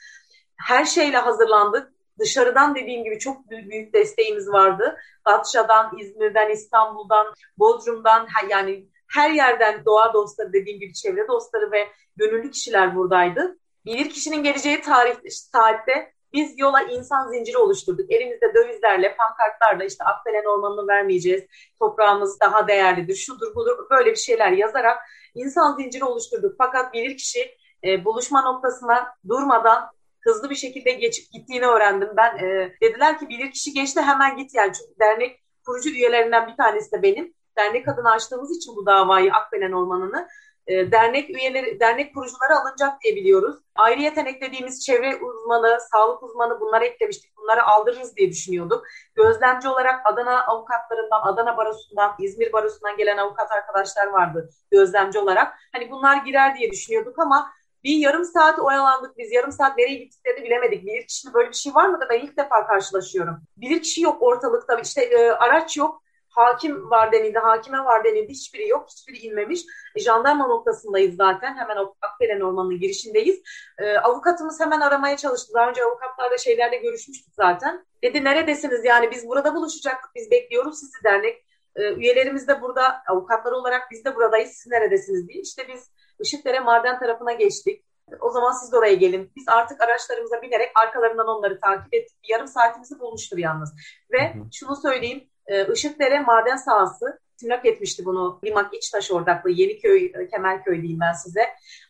Her 0.58 0.86
şeyle 0.86 1.18
hazırlandık. 1.18 1.96
Dışarıdan 2.20 2.76
dediğim 2.76 3.04
gibi 3.04 3.20
çok 3.20 3.50
büyük, 3.50 3.94
desteğimiz 3.94 4.50
vardı. 4.50 4.98
Datça'dan, 5.28 5.98
İzmir'den, 5.98 6.50
İstanbul'dan, 6.50 7.28
Bodrum'dan 7.58 8.28
yani 8.50 8.90
her 9.08 9.32
yerden 9.32 9.86
doğa 9.86 10.14
dostları 10.14 10.54
dediğim 10.54 10.80
gibi 10.80 10.94
çevre 10.94 11.28
dostları 11.28 11.72
ve 11.72 11.88
gönüllü 12.16 12.52
kişiler 12.52 12.96
buradaydı. 12.96 13.58
Bilir 13.86 14.10
kişinin 14.10 14.44
geleceği 14.44 14.82
tarih, 14.82 15.16
saatte 15.30 16.15
biz 16.36 16.60
yola 16.60 16.82
insan 16.82 17.32
zinciri 17.32 17.58
oluşturduk. 17.58 18.12
Elimizde 18.12 18.54
dövizlerle, 18.54 19.16
pankartlarla 19.16 19.86
işte 19.86 20.04
Akbelen 20.04 20.46
Ormanı'nı 20.46 20.88
vermeyeceğiz, 20.88 21.44
toprağımız 21.80 22.40
daha 22.40 22.68
değerlidir, 22.68 23.16
şudur 23.16 23.56
budur 23.56 23.88
böyle 23.90 24.12
bir 24.12 24.16
şeyler 24.16 24.52
yazarak 24.52 24.98
insan 25.36 25.76
zinciri 25.76 26.04
oluşturduk. 26.04 26.56
Fakat 26.58 26.94
bilir 26.94 27.18
kişi 27.18 27.58
e, 27.84 28.06
buluşma 28.06 28.42
noktasına 28.42 29.16
durmadan 29.30 29.90
hızlı 30.22 30.50
bir 30.50 30.56
şekilde 30.56 30.92
geçip 30.92 31.32
gittiğini 31.32 31.66
öğrendim. 31.66 32.10
Ben 32.18 32.38
e, 32.38 32.74
dediler 32.82 33.20
ki 33.20 33.30
bilir 33.30 33.52
kişi 33.52 33.74
geçti 33.74 34.02
hemen 34.02 34.38
git 34.38 34.56
yani 34.56 34.74
çünkü 34.74 35.00
dernek 35.00 35.44
kurucu 35.66 35.90
üyelerinden 35.90 36.48
bir 36.48 36.58
tanesi 36.58 36.92
de 36.92 37.04
benim. 37.04 37.34
Dernek 37.58 37.88
adına 37.88 38.12
açtığımız 38.12 38.58
için 38.58 38.76
bu 38.76 38.86
davayı 38.86 39.34
Akbelen 39.34 39.72
Ormanı'nı 39.72 40.28
e, 40.68 40.92
dernek 40.92 41.30
üyeleri, 41.30 41.80
dernek 41.80 42.16
kurucuları 42.16 42.60
alınacak 42.60 43.02
diye 43.02 43.16
biliyoruz. 43.16 43.56
Ayrıyeten 43.76 44.26
eklediğimiz 44.26 44.86
çevre 44.86 45.16
uzmanı, 45.16 45.78
sağlık 45.92 46.24
uzmanı 46.24 46.60
bunları 46.60 46.86
eklemiştik. 46.86 47.38
Bunları 47.38 47.64
aldırırız 47.64 48.16
diye 48.16 48.30
düşünüyorduk. 48.30 48.86
Gözlemci 49.16 49.68
olarak 49.68 50.02
Adana 50.06 50.46
avukatlarından, 50.46 51.22
Adana 51.22 51.58
Barosu'ndan, 51.58 52.16
İzmir 52.20 52.54
Barosu'ndan 52.54 52.98
gelen 52.98 53.18
avukat 53.18 53.52
arkadaşlar 53.52 54.08
vardı 54.08 54.50
gözlemci 54.72 55.20
olarak. 55.20 55.54
Hani 55.74 55.92
bunlar 55.92 56.18
girer 56.18 56.58
diye 56.58 56.72
düşünüyorduk 56.72 57.20
ama 57.20 57.52
bir 57.84 57.96
yarım 57.98 58.26
saat 58.26 58.60
oyalandık 58.60 59.18
biz. 59.18 59.32
Yarım 59.32 59.52
saat 59.52 59.78
nereye 59.78 59.98
gittiklerini 59.98 60.46
bilemedik. 60.46 60.86
Bilir 60.86 61.08
kişinin 61.08 61.34
böyle 61.34 61.50
bir 61.50 61.56
şey 61.56 61.76
var 61.76 61.90
mı 61.90 62.02
da 62.02 62.10
ben 62.10 62.20
ilk 62.20 62.38
defa 62.38 62.68
karşılaşıyorum. 62.68 63.42
Bilir 63.58 63.82
kişi 63.82 64.02
yok 64.02 64.22
ortalıkta. 64.22 64.80
İşte 64.80 65.02
e, 65.02 65.32
araç 65.32 65.78
yok. 65.78 66.02
Hakim 66.36 66.90
var 66.90 67.12
denildi, 67.12 67.40
hakime 67.40 67.80
var 67.80 68.04
denildi. 68.04 68.32
Hiçbiri 68.32 68.68
yok, 68.68 68.88
hiçbiri 68.90 69.18
inmemiş. 69.18 69.62
E, 69.96 70.00
jandarma 70.00 70.48
noktasındayız 70.48 71.16
zaten. 71.16 71.58
Hemen 71.58 71.78
Akbelen 72.02 72.42
Ormanı'nın 72.42 72.80
girişindeyiz. 72.80 73.42
E, 73.78 73.98
avukatımız 73.98 74.60
hemen 74.60 74.80
aramaya 74.80 75.18
çalıştı. 75.18 75.54
Daha 75.54 75.70
önce 75.70 75.84
avukatlarla 75.84 76.38
şeylerle 76.38 76.78
görüşmüştük 76.78 77.34
zaten. 77.36 77.86
Dedi 78.04 78.24
neredesiniz 78.24 78.86
yani 78.86 79.12
biz 79.12 79.28
burada 79.28 79.56
buluşacaktık. 79.56 80.16
Biz 80.16 80.32
bekliyoruz 80.32 80.80
sizi 80.80 81.04
dernek. 81.04 81.46
E, 81.76 81.94
üyelerimiz 81.94 82.48
de 82.48 82.62
burada, 82.62 83.04
avukatlar 83.08 83.52
olarak 83.52 83.82
biz 83.92 84.06
de 84.06 84.16
buradayız. 84.16 84.52
Siz 84.52 84.72
neredesiniz 84.72 85.28
diye. 85.28 85.42
İşte 85.42 85.68
biz 85.68 85.90
Işıkdere 86.20 86.60
maden 86.60 87.00
tarafına 87.00 87.34
geçtik. 87.34 87.86
O 88.22 88.32
zaman 88.32 88.52
siz 88.52 88.72
de 88.72 88.78
oraya 88.78 88.94
gelin. 88.94 89.32
Biz 89.36 89.48
artık 89.48 89.82
araçlarımıza 89.82 90.42
binerek 90.42 90.72
arkalarından 90.76 91.28
onları 91.28 91.60
takip 91.60 91.94
ettik. 91.94 92.18
Yarım 92.30 92.48
saatimizi 92.48 93.00
bulmuştur 93.00 93.38
yalnız. 93.38 93.74
Ve 94.12 94.34
hı 94.34 94.40
hı. 94.40 94.44
şunu 94.54 94.76
söyleyeyim. 94.76 95.30
E, 95.48 95.74
Işıkdere 95.74 96.20
maden 96.20 96.56
sahası 96.56 97.20
timlak 97.38 97.66
etmişti 97.66 98.06
bunu. 98.06 98.40
Limak 98.46 98.74
İçtaş 98.74 99.12
Ordaklığı, 99.12 99.52
Yeniköy, 99.52 100.06
e, 100.06 100.28
Kemerköy 100.28 100.82
diyeyim 100.82 101.00
ben 101.02 101.14
size. 101.14 101.42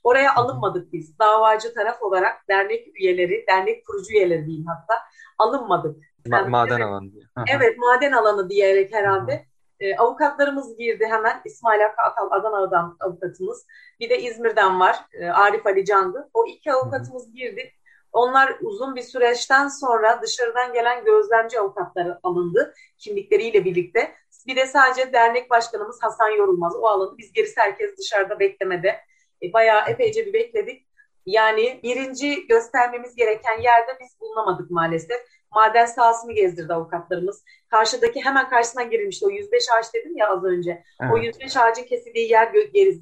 Oraya 0.03 0.35
alınmadık 0.35 0.93
biz. 0.93 1.19
Davacı 1.19 1.73
taraf 1.73 2.01
olarak 2.01 2.47
dernek 2.49 2.87
üyeleri, 3.01 3.45
dernek 3.49 3.87
kurucu 3.87 4.13
üyeleri 4.13 4.45
diyeyim 4.45 4.65
hatta 4.65 4.93
alınmadık. 5.37 6.03
Ma- 6.27 6.49
maden 6.49 6.71
evet, 6.75 6.85
alanı 6.85 7.11
diye. 7.11 7.23
evet 7.47 7.77
maden 7.77 8.11
alanı 8.11 8.49
diyerek 8.49 8.93
herhalde. 8.93 9.33
Hı 9.33 9.37
hı. 9.37 9.89
E, 9.89 9.95
avukatlarımız 9.97 10.77
girdi 10.77 11.05
hemen. 11.09 11.41
İsmail 11.45 11.81
Hakkı 11.81 12.01
Atal 12.01 12.31
Adana'dan 12.31 12.97
avukatımız. 12.99 13.65
Bir 13.99 14.09
de 14.09 14.21
İzmir'den 14.21 14.79
var. 14.79 14.99
E, 15.13 15.25
Arif 15.25 15.65
Ali 15.65 15.85
Candı. 15.85 16.29
O 16.33 16.45
iki 16.47 16.73
avukatımız 16.73 17.33
girdi. 17.33 17.71
Onlar 18.11 18.57
uzun 18.61 18.95
bir 18.95 19.01
süreçten 19.01 19.67
sonra 19.67 20.21
dışarıdan 20.21 20.73
gelen 20.73 21.05
gözlemci 21.05 21.59
avukatları 21.59 22.19
alındı 22.23 22.73
kimlikleriyle 22.97 23.65
birlikte. 23.65 24.15
Bir 24.47 24.55
de 24.55 24.65
sadece 24.65 25.13
dernek 25.13 25.49
başkanımız 25.49 25.99
Hasan 26.01 26.29
Yorulmaz. 26.29 26.75
O 26.75 26.87
alındı. 26.87 27.15
Biz 27.17 27.33
gerisi 27.33 27.61
herkes 27.61 27.97
dışarıda 27.97 28.39
beklemede. 28.39 28.99
E, 29.43 29.53
bayağı 29.53 29.89
epeyce 29.89 30.25
bir 30.25 30.33
bekledik. 30.33 30.87
Yani 31.25 31.79
birinci 31.83 32.47
göstermemiz 32.47 33.15
gereken 33.15 33.61
yerde 33.61 33.97
biz 34.01 34.19
bulunamadık 34.19 34.71
maalesef 34.71 35.17
maden 35.55 35.85
sahasını 35.85 36.33
gezdirdi 36.33 36.73
avukatlarımız. 36.73 37.43
Karşıdaki 37.69 38.25
hemen 38.25 38.49
karşısından 38.49 38.89
girilmişti. 38.89 39.25
O 39.25 39.29
105 39.29 39.63
ağaç 39.77 39.93
dedim 39.93 40.17
ya 40.17 40.29
az 40.29 40.43
önce. 40.43 40.83
Evet. 41.01 41.13
O 41.13 41.17
105 41.17 41.57
ağacın 41.57 41.83
kesildiği 41.83 42.31
yer 42.31 42.51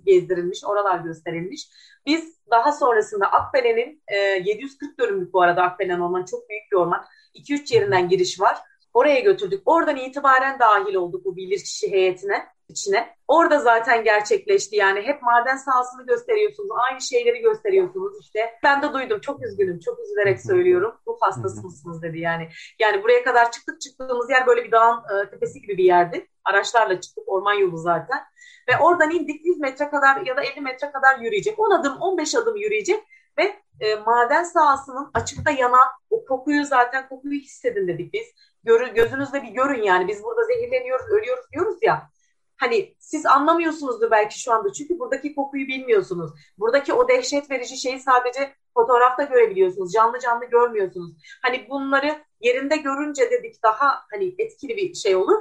gezdirilmiş, 0.06 0.66
oralar 0.66 1.00
gösterilmiş. 1.00 1.70
Biz 2.06 2.38
daha 2.52 2.72
sonrasında 2.72 3.32
Akbelen'in 3.32 4.04
e, 4.08 4.18
740 4.18 5.00
dönümlük 5.00 5.34
bu 5.34 5.42
arada 5.42 5.64
Akbelen 5.64 6.00
orman 6.00 6.26
çok 6.26 6.50
büyük 6.50 6.72
bir 6.72 6.78
orman. 6.78 7.06
2-3 7.36 7.76
yerinden 7.76 8.10
giriş 8.10 8.40
var. 8.40 8.58
Oraya 8.94 9.20
götürdük. 9.20 9.62
Oradan 9.66 9.98
itibaren 9.98 10.60
dahil 10.60 10.96
olduk 10.96 11.26
bu 11.26 11.36
bilirkişi 11.36 11.92
heyetine 11.92 12.46
içine. 12.74 13.16
Orada 13.28 13.60
zaten 13.60 14.04
gerçekleşti 14.04 14.76
yani 14.76 15.02
hep 15.02 15.22
maden 15.22 15.58
sahasını 15.58 16.06
gösteriyorsunuz, 16.06 16.70
aynı 16.90 17.02
şeyleri 17.02 17.40
gösteriyorsunuz 17.42 18.20
işte. 18.22 18.60
Ben 18.64 18.82
de 18.82 18.94
duydum 18.94 19.20
çok 19.20 19.46
üzgünüm, 19.46 19.80
çok 19.80 20.00
üzülerek 20.00 20.42
söylüyorum. 20.42 20.96
Bu 21.06 21.18
hastası 21.22 21.64
mısınız 21.64 22.02
dedi 22.02 22.20
yani. 22.20 22.50
Yani 22.80 23.04
buraya 23.04 23.24
kadar 23.24 23.52
çıktık 23.52 23.82
çıktığımız 23.82 24.30
yer 24.30 24.48
böyle 24.48 24.64
bir 24.64 24.72
dağın 24.72 24.98
e, 24.98 25.30
tepesi 25.30 25.62
gibi 25.62 25.78
bir 25.78 25.84
yerdi. 25.84 26.28
Araçlarla 26.46 27.02
çıktık, 27.02 27.24
orman 27.28 27.54
yolu 27.54 27.78
zaten. 27.78 28.20
Ve 28.70 28.78
oradan 28.78 29.12
indik 29.12 29.46
100 29.46 29.60
metre 29.60 29.90
kadar 29.90 30.22
ya 30.22 30.38
da 30.38 30.44
50 30.44 30.62
metre 30.62 30.92
kadar 30.92 31.20
yürüyecek. 31.20 31.60
10 31.60 31.72
adım, 31.72 31.98
15 32.02 32.36
adım 32.36 32.56
yürüyecek 32.56 33.04
ve 33.38 33.64
e, 33.80 33.96
maden 33.96 34.44
sahasının 34.44 35.12
açıkta 35.14 35.52
yanan 35.52 35.88
o 36.10 36.26
kokuyu 36.26 36.66
zaten 36.66 37.10
kokuyu 37.10 37.40
hissedin 37.40 37.88
dedik 37.88 38.14
biz. 38.14 38.26
Görü, 38.64 38.94
gözünüzle 38.94 39.44
bir 39.44 39.48
görün 39.48 39.82
yani 39.82 40.08
biz 40.08 40.24
burada 40.24 40.44
zehirleniyoruz, 40.44 41.06
ölüyoruz 41.12 41.46
diyoruz 41.52 41.78
ya. 41.82 42.10
Hani 42.64 42.96
siz 43.00 43.26
anlamıyorsunuzdur 43.26 44.12
belki 44.12 44.40
şu 44.40 44.54
anda 44.54 44.74
çünkü 44.74 45.00
buradaki 45.00 45.36
kokuyu 45.36 45.68
bilmiyorsunuz. 45.68 46.32
Buradaki 46.58 46.94
o 46.94 47.08
dehşet 47.08 47.52
verici 47.52 47.78
şeyi 47.78 48.00
sadece 48.00 48.54
fotoğrafta 48.74 49.24
görebiliyorsunuz. 49.24 49.94
Canlı 49.94 50.20
canlı 50.20 50.46
görmüyorsunuz. 50.46 51.12
Hani 51.42 51.68
bunları 51.70 52.24
yerinde 52.42 52.78
görünce 52.78 53.32
dedik 53.32 53.64
daha 53.64 54.06
hani 54.12 54.36
etkili 54.38 54.78
bir 54.78 54.94
şey 54.94 55.16
olur. 55.16 55.38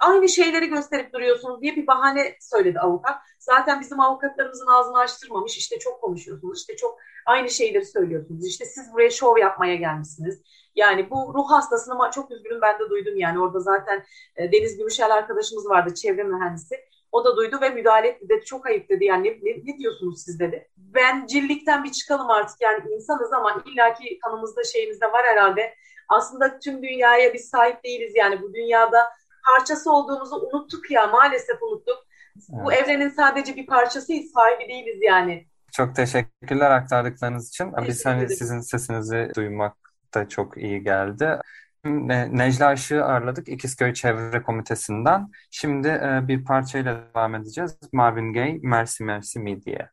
Aynı 0.00 0.28
şeyleri 0.28 0.66
gösterip 0.66 1.12
duruyorsunuz 1.12 1.62
diye 1.62 1.76
bir 1.76 1.86
bahane 1.86 2.36
söyledi 2.40 2.80
avukat. 2.80 3.16
Zaten 3.38 3.80
bizim 3.80 4.00
avukatlarımızın 4.00 4.66
ağzını 4.66 4.98
açtırmamış. 4.98 5.56
İşte 5.56 5.78
çok 5.78 6.00
konuşuyorsunuz. 6.00 6.60
İşte 6.60 6.76
çok 6.76 6.98
aynı 7.26 7.50
şeyleri 7.50 7.86
söylüyorsunuz. 7.86 8.46
İşte 8.46 8.64
siz 8.64 8.92
buraya 8.92 9.10
şov 9.10 9.38
yapmaya 9.38 9.74
gelmişsiniz. 9.74 10.42
Yani 10.74 11.10
bu 11.10 11.34
ruh 11.34 11.50
hastasını 11.50 11.94
ama 11.94 12.10
çok 12.10 12.30
üzgünüm 12.30 12.60
ben 12.62 12.78
de 12.78 12.90
duydum 12.90 13.16
yani 13.16 13.40
orada 13.40 13.60
zaten 13.60 14.04
e, 14.36 14.52
Deniz 14.52 14.76
Gümüşel 14.76 15.14
arkadaşımız 15.14 15.68
vardı 15.68 15.94
çevre 15.94 16.22
mühendisi. 16.22 16.76
O 17.12 17.24
da 17.24 17.36
duydu 17.36 17.58
ve 17.60 17.68
müdahale 17.68 18.08
etti 18.08 18.28
dedi. 18.28 18.44
Çok 18.44 18.66
ayıp 18.66 18.88
dedi 18.88 19.04
yani 19.04 19.28
ne, 19.28 19.30
ne, 19.30 19.56
ne 19.64 19.78
diyorsunuz 19.78 20.22
siz 20.24 20.40
dedi. 20.40 20.68
Ben 20.76 21.26
cillikten 21.26 21.84
bir 21.84 21.92
çıkalım 21.92 22.30
artık 22.30 22.60
yani 22.60 22.82
insanız 22.94 23.32
ama 23.32 23.62
illaki 23.66 24.18
kanımızda 24.18 24.64
şeyimizde 24.64 25.06
var 25.06 25.22
herhalde. 25.24 25.74
Aslında 26.08 26.58
tüm 26.58 26.82
dünyaya 26.82 27.34
biz 27.34 27.48
sahip 27.48 27.84
değiliz 27.84 28.12
yani 28.16 28.42
bu 28.42 28.54
dünyada 28.54 29.08
parçası 29.46 29.92
olduğumuzu 29.92 30.36
unuttuk 30.36 30.90
ya 30.90 31.06
maalesef 31.06 31.62
unuttuk. 31.62 31.98
Evet. 32.36 32.64
Bu 32.64 32.72
evrenin 32.72 33.08
sadece 33.08 33.56
bir 33.56 33.66
parçasıyız 33.66 34.32
sahibi 34.32 34.68
değiliz 34.68 34.98
yani. 35.02 35.46
Çok 35.72 35.96
teşekkürler 35.96 36.70
aktardıklarınız 36.70 37.48
için. 37.48 37.64
Teşekkür 37.64 37.88
Biz 37.88 38.06
hani 38.06 38.28
sizin 38.28 38.60
sesinizi 38.60 39.30
duymak 39.36 39.76
da 40.14 40.28
çok 40.28 40.56
iyi 40.56 40.82
geldi. 40.82 41.38
Necla 41.84 42.72
Işık'ı 42.72 43.04
ağırladık 43.04 43.48
İkizköy 43.48 43.94
Çevre 43.94 44.42
Komitesi'nden. 44.42 45.30
Şimdi 45.50 45.88
e, 45.88 46.28
bir 46.28 46.44
parçayla 46.44 47.00
devam 47.14 47.34
edeceğiz. 47.34 47.78
Marvin 47.92 48.32
Gaye, 48.32 48.58
Mersi 48.62 49.04
Mersi 49.04 49.40
Mi 49.40 49.62
diye. 49.62 49.90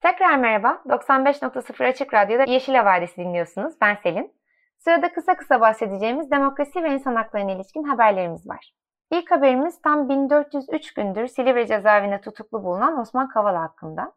Tekrar 0.00 0.36
merhaba. 0.36 0.82
95.0 0.86 1.88
Açık 1.88 2.14
Radyo'da 2.14 2.44
Yeşil 2.44 2.74
Havadisi 2.74 3.16
dinliyorsunuz. 3.16 3.74
Ben 3.80 3.98
Selin. 4.02 4.34
Sırada 4.78 5.12
kısa 5.12 5.36
kısa 5.36 5.60
bahsedeceğimiz 5.60 6.30
demokrasi 6.30 6.82
ve 6.82 6.94
insan 6.94 7.14
haklarına 7.14 7.52
ilişkin 7.52 7.82
haberlerimiz 7.82 8.48
var. 8.48 8.72
İlk 9.10 9.30
haberimiz 9.30 9.82
tam 9.82 10.08
1403 10.08 10.94
gündür 10.94 11.26
Silivri 11.26 11.66
cezaevinde 11.66 12.20
tutuklu 12.20 12.64
bulunan 12.64 12.98
Osman 12.98 13.28
Kavala 13.28 13.60
hakkında. 13.60 14.12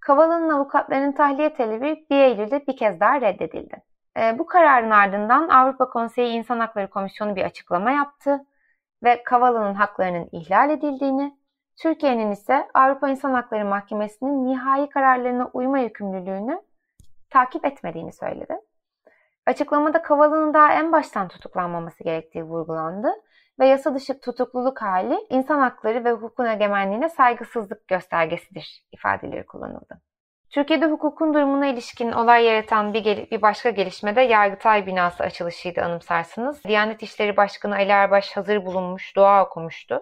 Kavala'nın 0.00 0.48
avukatlarının 0.48 1.12
tahliye 1.12 1.54
talebi 1.54 2.06
1 2.10 2.16
Eylül'de 2.16 2.66
bir 2.66 2.76
kez 2.76 3.00
daha 3.00 3.20
reddedildi. 3.20 3.82
E, 4.16 4.38
bu 4.38 4.46
kararın 4.46 4.90
ardından 4.90 5.48
Avrupa 5.48 5.90
Konseyi 5.90 6.32
İnsan 6.32 6.60
Hakları 6.60 6.90
Komisyonu 6.90 7.36
bir 7.36 7.44
açıklama 7.44 7.90
yaptı 7.90 8.46
ve 9.02 9.22
Kavala'nın 9.24 9.74
haklarının 9.74 10.28
ihlal 10.32 10.70
edildiğini, 10.70 11.38
Türkiye'nin 11.76 12.30
ise 12.30 12.68
Avrupa 12.74 13.08
İnsan 13.08 13.34
Hakları 13.34 13.64
Mahkemesi'nin 13.64 14.46
nihai 14.46 14.88
kararlarına 14.88 15.50
uyma 15.52 15.78
yükümlülüğünü 15.78 16.62
takip 17.30 17.64
etmediğini 17.64 18.12
söyledi. 18.12 18.60
Açıklamada 19.46 20.02
Kavala'nın 20.02 20.54
daha 20.54 20.72
en 20.72 20.92
baştan 20.92 21.28
tutuklanmaması 21.28 22.04
gerektiği 22.04 22.44
vurgulandı 22.44 23.08
ve 23.60 23.66
yasa 23.66 23.94
dışı 23.94 24.20
tutukluluk 24.20 24.82
hali 24.82 25.18
insan 25.30 25.58
hakları 25.58 26.04
ve 26.04 26.12
hukukun 26.12 26.46
egemenliğine 26.46 27.08
saygısızlık 27.08 27.88
göstergesidir 27.88 28.86
ifadeleri 28.92 29.46
kullanıldı. 29.46 30.11
Türkiye'de 30.52 30.86
hukukun 30.86 31.34
durumuna 31.34 31.66
ilişkin 31.66 32.12
olay 32.12 32.44
yaratan 32.44 32.94
bir, 32.94 33.30
bir 33.30 33.42
başka 33.42 33.70
gelişme 33.70 34.16
de 34.16 34.20
Yargıtay 34.20 34.86
binası 34.86 35.24
açılışıydı 35.24 35.82
anımsarsınız. 35.82 36.64
Diyanet 36.64 37.02
İşleri 37.02 37.36
Başkanı 37.36 37.74
Ali 37.74 37.90
Erbaş 37.90 38.36
hazır 38.36 38.64
bulunmuş, 38.66 39.16
dua 39.16 39.46
okumuştu. 39.46 40.00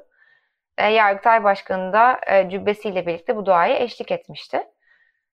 E, 0.78 0.86
Yargıtay 0.88 1.44
Başkanı 1.44 1.92
da 1.92 2.20
e, 2.26 2.50
cübbesiyle 2.50 3.06
birlikte 3.06 3.36
bu 3.36 3.46
duaya 3.46 3.78
eşlik 3.78 4.12
etmişti. 4.12 4.64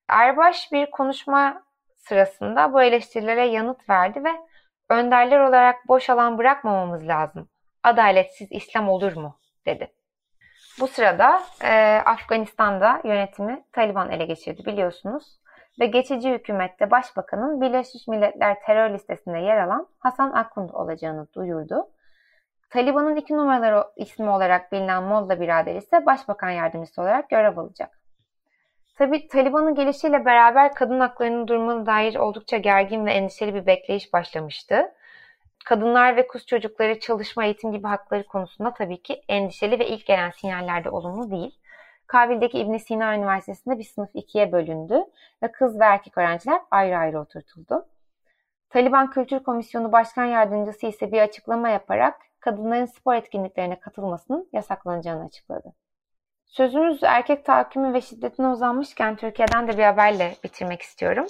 Erbaş 0.10 0.72
bir 0.72 0.92
konuşma 0.92 1.64
sırasında 1.98 2.74
bu 2.74 2.82
eleştirilere 2.82 3.46
yanıt 3.46 3.90
verdi 3.90 4.24
ve 4.24 4.32
önderler 4.90 5.40
olarak 5.40 5.88
boş 5.88 6.10
alan 6.10 6.38
bırakmamamız 6.38 7.08
lazım. 7.08 7.50
Adaletsiz 7.84 8.48
İslam 8.52 8.90
olur 8.90 9.16
mu? 9.16 9.40
dedi. 9.66 9.97
Bu 10.80 10.88
sırada 10.88 11.44
e, 11.64 12.02
Afganistan'da 12.06 13.02
yönetimi 13.04 13.64
Taliban 13.74 14.12
ele 14.12 14.26
geçirdi 14.26 14.66
biliyorsunuz. 14.66 15.40
Ve 15.80 15.86
geçici 15.86 16.32
hükümette 16.32 16.92
başbakanın 16.92 17.62
Birleşmiş 17.62 18.08
Milletler 18.08 18.62
terör 18.62 18.94
listesinde 18.94 19.38
yer 19.38 19.58
alan 19.58 19.88
Hasan 20.00 20.32
Akund 20.32 20.70
olacağını 20.70 21.28
duyurdu. 21.34 21.88
Taliban'ın 22.70 23.16
iki 23.16 23.34
numaraları 23.34 23.84
ismi 23.96 24.30
olarak 24.30 24.72
bilinen 24.72 25.04
Molla 25.04 25.40
birader 25.40 25.76
ise 25.76 26.06
başbakan 26.06 26.50
yardımcısı 26.50 27.02
olarak 27.02 27.30
görev 27.30 27.58
alacak. 27.58 28.00
Tabi 28.98 29.28
Taliban'ın 29.28 29.76
gelişiyle 29.76 30.26
beraber 30.26 30.74
kadın 30.74 31.00
haklarının 31.00 31.48
durumuna 31.48 31.86
dair 31.86 32.16
oldukça 32.16 32.58
gergin 32.58 33.06
ve 33.06 33.12
endişeli 33.12 33.54
bir 33.54 33.66
bekleyiş 33.66 34.14
başlamıştı 34.14 34.92
kadınlar 35.68 36.16
ve 36.16 36.28
kız 36.28 36.46
çocukları 36.46 37.00
çalışma, 37.00 37.46
eğitim 37.46 37.72
gibi 37.72 37.88
hakları 37.88 38.24
konusunda 38.24 38.74
tabii 38.74 39.02
ki 39.02 39.22
endişeli 39.28 39.80
ve 39.80 39.88
ilk 39.88 40.06
gelen 40.06 40.32
sinyaller 40.32 40.84
de 40.84 40.90
olumlu 40.90 41.32
değil. 41.32 41.60
Kabil'deki 42.08 42.60
İbn 42.60 42.78
Sina 42.78 43.16
Üniversitesi'nde 43.16 43.80
bir 43.80 43.84
sınıf 43.84 44.10
ikiye 44.14 44.52
bölündü 44.52 45.04
ve 45.44 45.52
kız 45.52 45.80
ve 45.80 45.84
erkek 45.84 46.18
öğrenciler 46.18 46.62
ayrı 46.72 46.98
ayrı 46.98 47.20
oturtuldu. 47.20 47.86
Taliban 48.70 49.10
Kültür 49.10 49.40
Komisyonu 49.40 49.92
Başkan 49.92 50.26
Yardımcısı 50.26 50.88
ise 50.88 51.12
bir 51.12 51.22
açıklama 51.22 51.70
yaparak 51.70 52.22
kadınların 52.40 52.86
spor 52.86 53.16
etkinliklerine 53.16 53.80
katılmasının 53.80 54.50
yasaklanacağını 54.54 55.26
açıkladı. 55.26 55.74
Sözümüz 56.48 57.04
erkek 57.04 57.46
tahakkümü 57.46 57.94
ve 57.94 58.02
şiddetine 58.02 58.48
uzanmışken 58.48 59.16
Türkiye'den 59.16 59.68
de 59.68 59.78
bir 59.78 59.84
haberle 59.84 60.36
bitirmek 60.44 60.82
istiyorum. 60.82 61.26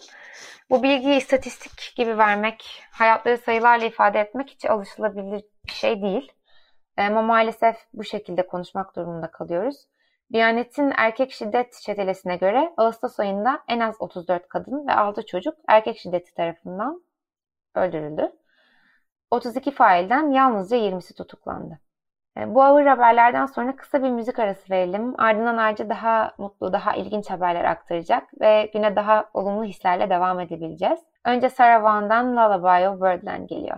Bu 0.69 0.83
bilgiyi 0.83 1.17
istatistik 1.17 1.93
gibi 1.95 2.17
vermek, 2.17 2.83
hayatları 2.91 3.37
sayılarla 3.37 3.85
ifade 3.85 4.19
etmek 4.19 4.49
hiç 4.49 4.65
alışılabilir 4.65 5.43
bir 5.67 5.71
şey 5.71 6.01
değil. 6.01 6.31
Ama 6.97 7.21
maalesef 7.21 7.75
bu 7.93 8.03
şekilde 8.03 8.47
konuşmak 8.47 8.95
durumunda 8.95 9.31
kalıyoruz. 9.31 9.87
Diyanet'in 10.33 10.93
erkek 10.97 11.31
şiddet 11.31 11.73
çetelesine 11.73 12.35
göre 12.35 12.73
Ağustos 12.77 13.19
ayında 13.19 13.63
en 13.67 13.79
az 13.79 13.95
34 13.99 14.49
kadın 14.49 14.87
ve 14.87 14.93
6 14.93 15.25
çocuk 15.25 15.57
erkek 15.67 15.97
şiddeti 15.97 16.33
tarafından 16.33 17.03
öldürüldü. 17.75 18.31
32 19.31 19.71
failden 19.71 20.31
yalnızca 20.31 20.77
20'si 20.77 21.15
tutuklandı. 21.15 21.79
E, 22.39 22.55
bu 22.55 22.63
ağır 22.63 22.85
haberlerden 22.85 23.45
sonra 23.45 23.75
kısa 23.75 24.03
bir 24.03 24.09
müzik 24.09 24.39
arası 24.39 24.69
verelim. 24.69 25.19
Ardından 25.19 25.57
ayrıca 25.57 25.89
daha 25.89 26.31
mutlu, 26.37 26.73
daha 26.73 26.95
ilginç 26.95 27.29
haberler 27.29 27.63
aktaracak 27.63 28.23
ve 28.41 28.69
güne 28.73 28.95
daha 28.95 29.29
olumlu 29.33 29.63
hislerle 29.63 30.09
devam 30.09 30.39
edebileceğiz. 30.39 30.99
Önce 31.25 31.49
Sarah 31.49 31.83
Vaughan'dan 31.83 32.31
Lullaby 32.31 32.87
of 32.87 33.01
Birdland 33.01 33.49
geliyor. 33.49 33.77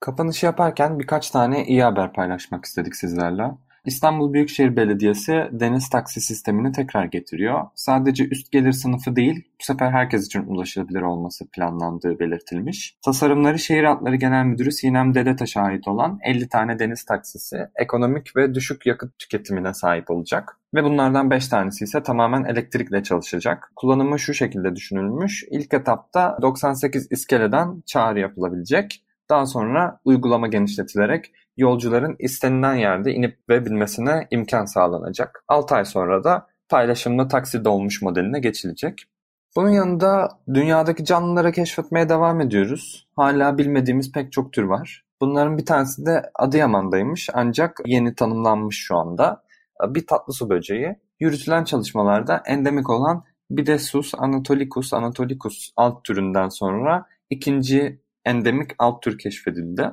Kapanışı 0.00 0.46
yaparken 0.46 0.98
birkaç 0.98 1.30
tane 1.30 1.64
iyi 1.64 1.82
haber 1.82 2.12
paylaşmak 2.12 2.64
istedik 2.64 2.96
sizlerle. 2.96 3.50
İstanbul 3.84 4.32
Büyükşehir 4.32 4.76
Belediyesi 4.76 5.48
deniz 5.52 5.88
taksi 5.88 6.20
sistemini 6.20 6.72
tekrar 6.72 7.04
getiriyor. 7.04 7.66
Sadece 7.74 8.28
üst 8.28 8.52
gelir 8.52 8.72
sınıfı 8.72 9.16
değil, 9.16 9.44
bu 9.60 9.64
sefer 9.64 9.90
herkes 9.90 10.26
için 10.26 10.44
ulaşılabilir 10.46 11.00
olması 11.00 11.46
planlandığı 11.50 12.18
belirtilmiş. 12.18 12.96
Tasarımları 13.04 13.58
Şehir 13.58 13.84
Hatları 13.84 14.16
Genel 14.16 14.44
Müdürü 14.44 14.72
Sinem 14.72 15.14
Dedetaş'a 15.14 15.60
ait 15.60 15.88
olan 15.88 16.18
50 16.24 16.48
tane 16.48 16.78
deniz 16.78 17.04
taksisi 17.04 17.56
ekonomik 17.76 18.36
ve 18.36 18.54
düşük 18.54 18.86
yakıt 18.86 19.18
tüketimine 19.18 19.74
sahip 19.74 20.10
olacak. 20.10 20.56
Ve 20.74 20.84
bunlardan 20.84 21.30
5 21.30 21.48
tanesi 21.48 21.84
ise 21.84 22.02
tamamen 22.02 22.44
elektrikle 22.44 23.02
çalışacak. 23.02 23.72
Kullanımı 23.76 24.18
şu 24.18 24.34
şekilde 24.34 24.76
düşünülmüş. 24.76 25.44
İlk 25.50 25.74
etapta 25.74 26.38
98 26.42 27.06
iskeleden 27.10 27.82
çağrı 27.86 28.20
yapılabilecek. 28.20 29.04
Daha 29.30 29.46
sonra 29.46 30.00
uygulama 30.04 30.48
genişletilerek 30.48 31.32
yolcuların 31.60 32.16
istenilen 32.18 32.74
yerde 32.74 33.12
inip 33.12 33.38
ve 33.48 33.66
binmesine 33.66 34.26
imkan 34.30 34.64
sağlanacak. 34.64 35.44
6 35.48 35.74
ay 35.74 35.84
sonra 35.84 36.24
da 36.24 36.46
paylaşımlı 36.68 37.28
taksi 37.28 37.64
dolmuş 37.64 38.02
modeline 38.02 38.40
geçilecek. 38.40 39.04
Bunun 39.56 39.70
yanında 39.70 40.28
dünyadaki 40.54 41.04
canlıları 41.04 41.52
keşfetmeye 41.52 42.08
devam 42.08 42.40
ediyoruz. 42.40 43.08
Hala 43.16 43.58
bilmediğimiz 43.58 44.12
pek 44.12 44.32
çok 44.32 44.52
tür 44.52 44.62
var. 44.62 45.04
Bunların 45.20 45.58
bir 45.58 45.66
tanesi 45.66 46.06
de 46.06 46.30
Adıyaman'daymış 46.34 47.28
ancak 47.32 47.80
yeni 47.86 48.14
tanımlanmış 48.14 48.78
şu 48.78 48.96
anda. 48.96 49.42
Bir 49.88 50.06
tatlı 50.06 50.32
su 50.32 50.50
böceği. 50.50 50.96
Yürütülen 51.20 51.64
çalışmalarda 51.64 52.42
endemik 52.46 52.90
olan 52.90 53.24
Bidesus 53.50 54.12
anatolicus 54.18 54.92
anatolicus 54.92 55.70
alt 55.76 56.04
türünden 56.04 56.48
sonra 56.48 57.06
ikinci 57.30 58.00
endemik 58.24 58.70
alt 58.78 59.02
tür 59.02 59.18
keşfedildi. 59.18 59.90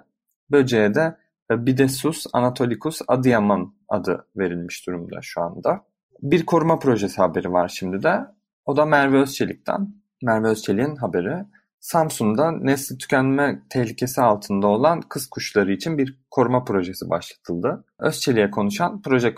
Böceğe 0.52 0.94
de 0.94 1.18
Bidesus 1.52 2.26
anatolicus 2.34 3.02
Adıyaman 3.08 3.74
adı 3.90 4.28
verilmiş 4.36 4.88
durumda 4.88 5.20
şu 5.22 5.42
anda. 5.42 5.86
Bir 6.22 6.46
koruma 6.46 6.80
projesi 6.80 7.18
haberi 7.18 7.52
var 7.52 7.68
şimdi 7.68 8.04
de. 8.04 8.20
O 8.66 8.78
da 8.78 8.86
Merve 8.86 9.18
Özçelik'ten. 9.18 9.94
Merve 10.24 10.48
Özçelik'in 10.48 10.96
haberi. 10.96 11.46
Samsun'da 11.80 12.52
nesli 12.52 12.98
tükenme 12.98 13.62
tehlikesi 13.70 14.22
altında 14.22 14.68
olan 14.68 15.02
kız 15.02 15.30
kuşları 15.30 15.72
için 15.72 15.98
bir 15.98 16.20
koruma 16.32 16.64
projesi 16.64 17.10
başlatıldı. 17.10 17.86
Özçelik'e 18.00 18.52
konuşan 18.52 19.02
proje 19.02 19.36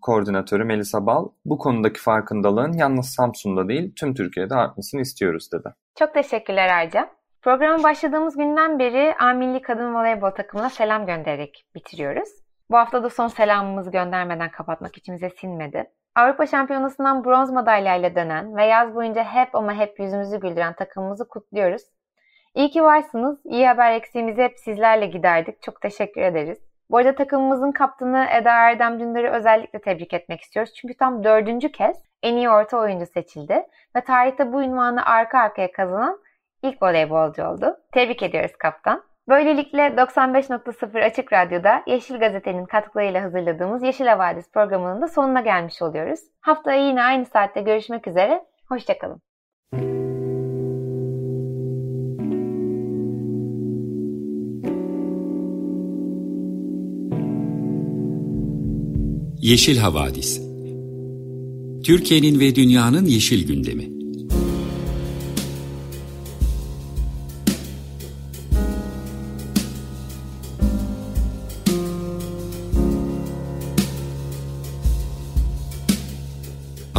koordinatörü 0.00 0.64
Melisa 0.64 1.06
Bal, 1.06 1.28
bu 1.44 1.58
konudaki 1.58 2.00
farkındalığın 2.00 2.72
yalnız 2.72 3.06
Samsun'da 3.06 3.68
değil 3.68 3.92
tüm 3.96 4.14
Türkiye'de 4.14 4.54
artmasını 4.54 5.00
istiyoruz 5.00 5.52
dedi. 5.52 5.68
Çok 5.98 6.14
teşekkürler 6.14 6.68
Arca. 6.68 7.10
Programa 7.42 7.82
başladığımız 7.82 8.36
günden 8.36 8.78
beri 8.78 9.14
A 9.18 9.32
Milli 9.32 9.62
Kadın 9.62 9.94
Voleybol 9.94 10.30
takımına 10.30 10.70
selam 10.70 11.06
göndererek 11.06 11.66
bitiriyoruz. 11.74 12.28
Bu 12.70 12.76
hafta 12.76 13.02
da 13.02 13.10
son 13.10 13.28
selamımızı 13.28 13.90
göndermeden 13.90 14.50
kapatmak 14.50 14.96
içimize 14.98 15.30
sinmedi. 15.30 15.90
Avrupa 16.14 16.46
Şampiyonası'ndan 16.46 17.24
bronz 17.24 17.50
madalyayla 17.50 18.14
dönen 18.14 18.56
ve 18.56 18.64
yaz 18.64 18.94
boyunca 18.94 19.24
hep 19.24 19.54
ama 19.54 19.74
hep 19.74 20.00
yüzümüzü 20.00 20.40
güldüren 20.40 20.72
takımımızı 20.72 21.28
kutluyoruz. 21.28 21.82
İyi 22.54 22.70
ki 22.70 22.82
varsınız. 22.82 23.38
İyi 23.44 23.66
haber 23.66 23.92
eksiğimizi 23.92 24.42
hep 24.42 24.58
sizlerle 24.58 25.06
giderdik. 25.06 25.62
Çok 25.62 25.80
teşekkür 25.80 26.20
ederiz. 26.20 26.58
Bu 26.90 26.96
arada 26.96 27.14
takımımızın 27.14 27.72
kaptanı 27.72 28.26
Eda 28.40 28.50
Erdem 28.50 29.00
Dündar'ı 29.00 29.30
özellikle 29.30 29.78
tebrik 29.78 30.14
etmek 30.14 30.40
istiyoruz. 30.40 30.72
Çünkü 30.74 30.96
tam 30.96 31.24
dördüncü 31.24 31.72
kez 31.72 32.02
en 32.22 32.36
iyi 32.36 32.50
orta 32.50 32.78
oyuncu 32.78 33.06
seçildi. 33.06 33.66
Ve 33.96 34.00
tarihte 34.00 34.52
bu 34.52 34.62
ünvanı 34.62 35.06
arka 35.06 35.38
arkaya 35.38 35.72
kazanan 35.72 36.18
ilk 36.66 36.82
voleybolcu 36.82 37.44
oldu. 37.44 37.76
Tebrik 37.92 38.22
ediyoruz 38.22 38.52
kaptan. 38.58 39.02
Böylelikle 39.28 39.80
95.0 39.80 41.04
Açık 41.04 41.32
Radyo'da 41.32 41.82
Yeşil 41.86 42.18
Gazete'nin 42.18 42.66
katkılarıyla 42.66 43.22
hazırladığımız 43.22 43.82
Yeşil 43.82 44.06
Havadis 44.06 44.50
programının 44.52 45.02
da 45.02 45.08
sonuna 45.08 45.40
gelmiş 45.40 45.82
oluyoruz. 45.82 46.20
Haftaya 46.40 46.88
yine 46.88 47.02
aynı 47.02 47.24
saatte 47.24 47.60
görüşmek 47.60 48.08
üzere. 48.08 48.44
Hoşçakalın. 48.68 49.20
Yeşil 59.40 59.78
Havadis 59.78 60.40
Türkiye'nin 61.84 62.40
ve 62.40 62.54
dünyanın 62.54 63.04
yeşil 63.04 63.46
gündemi 63.46 63.95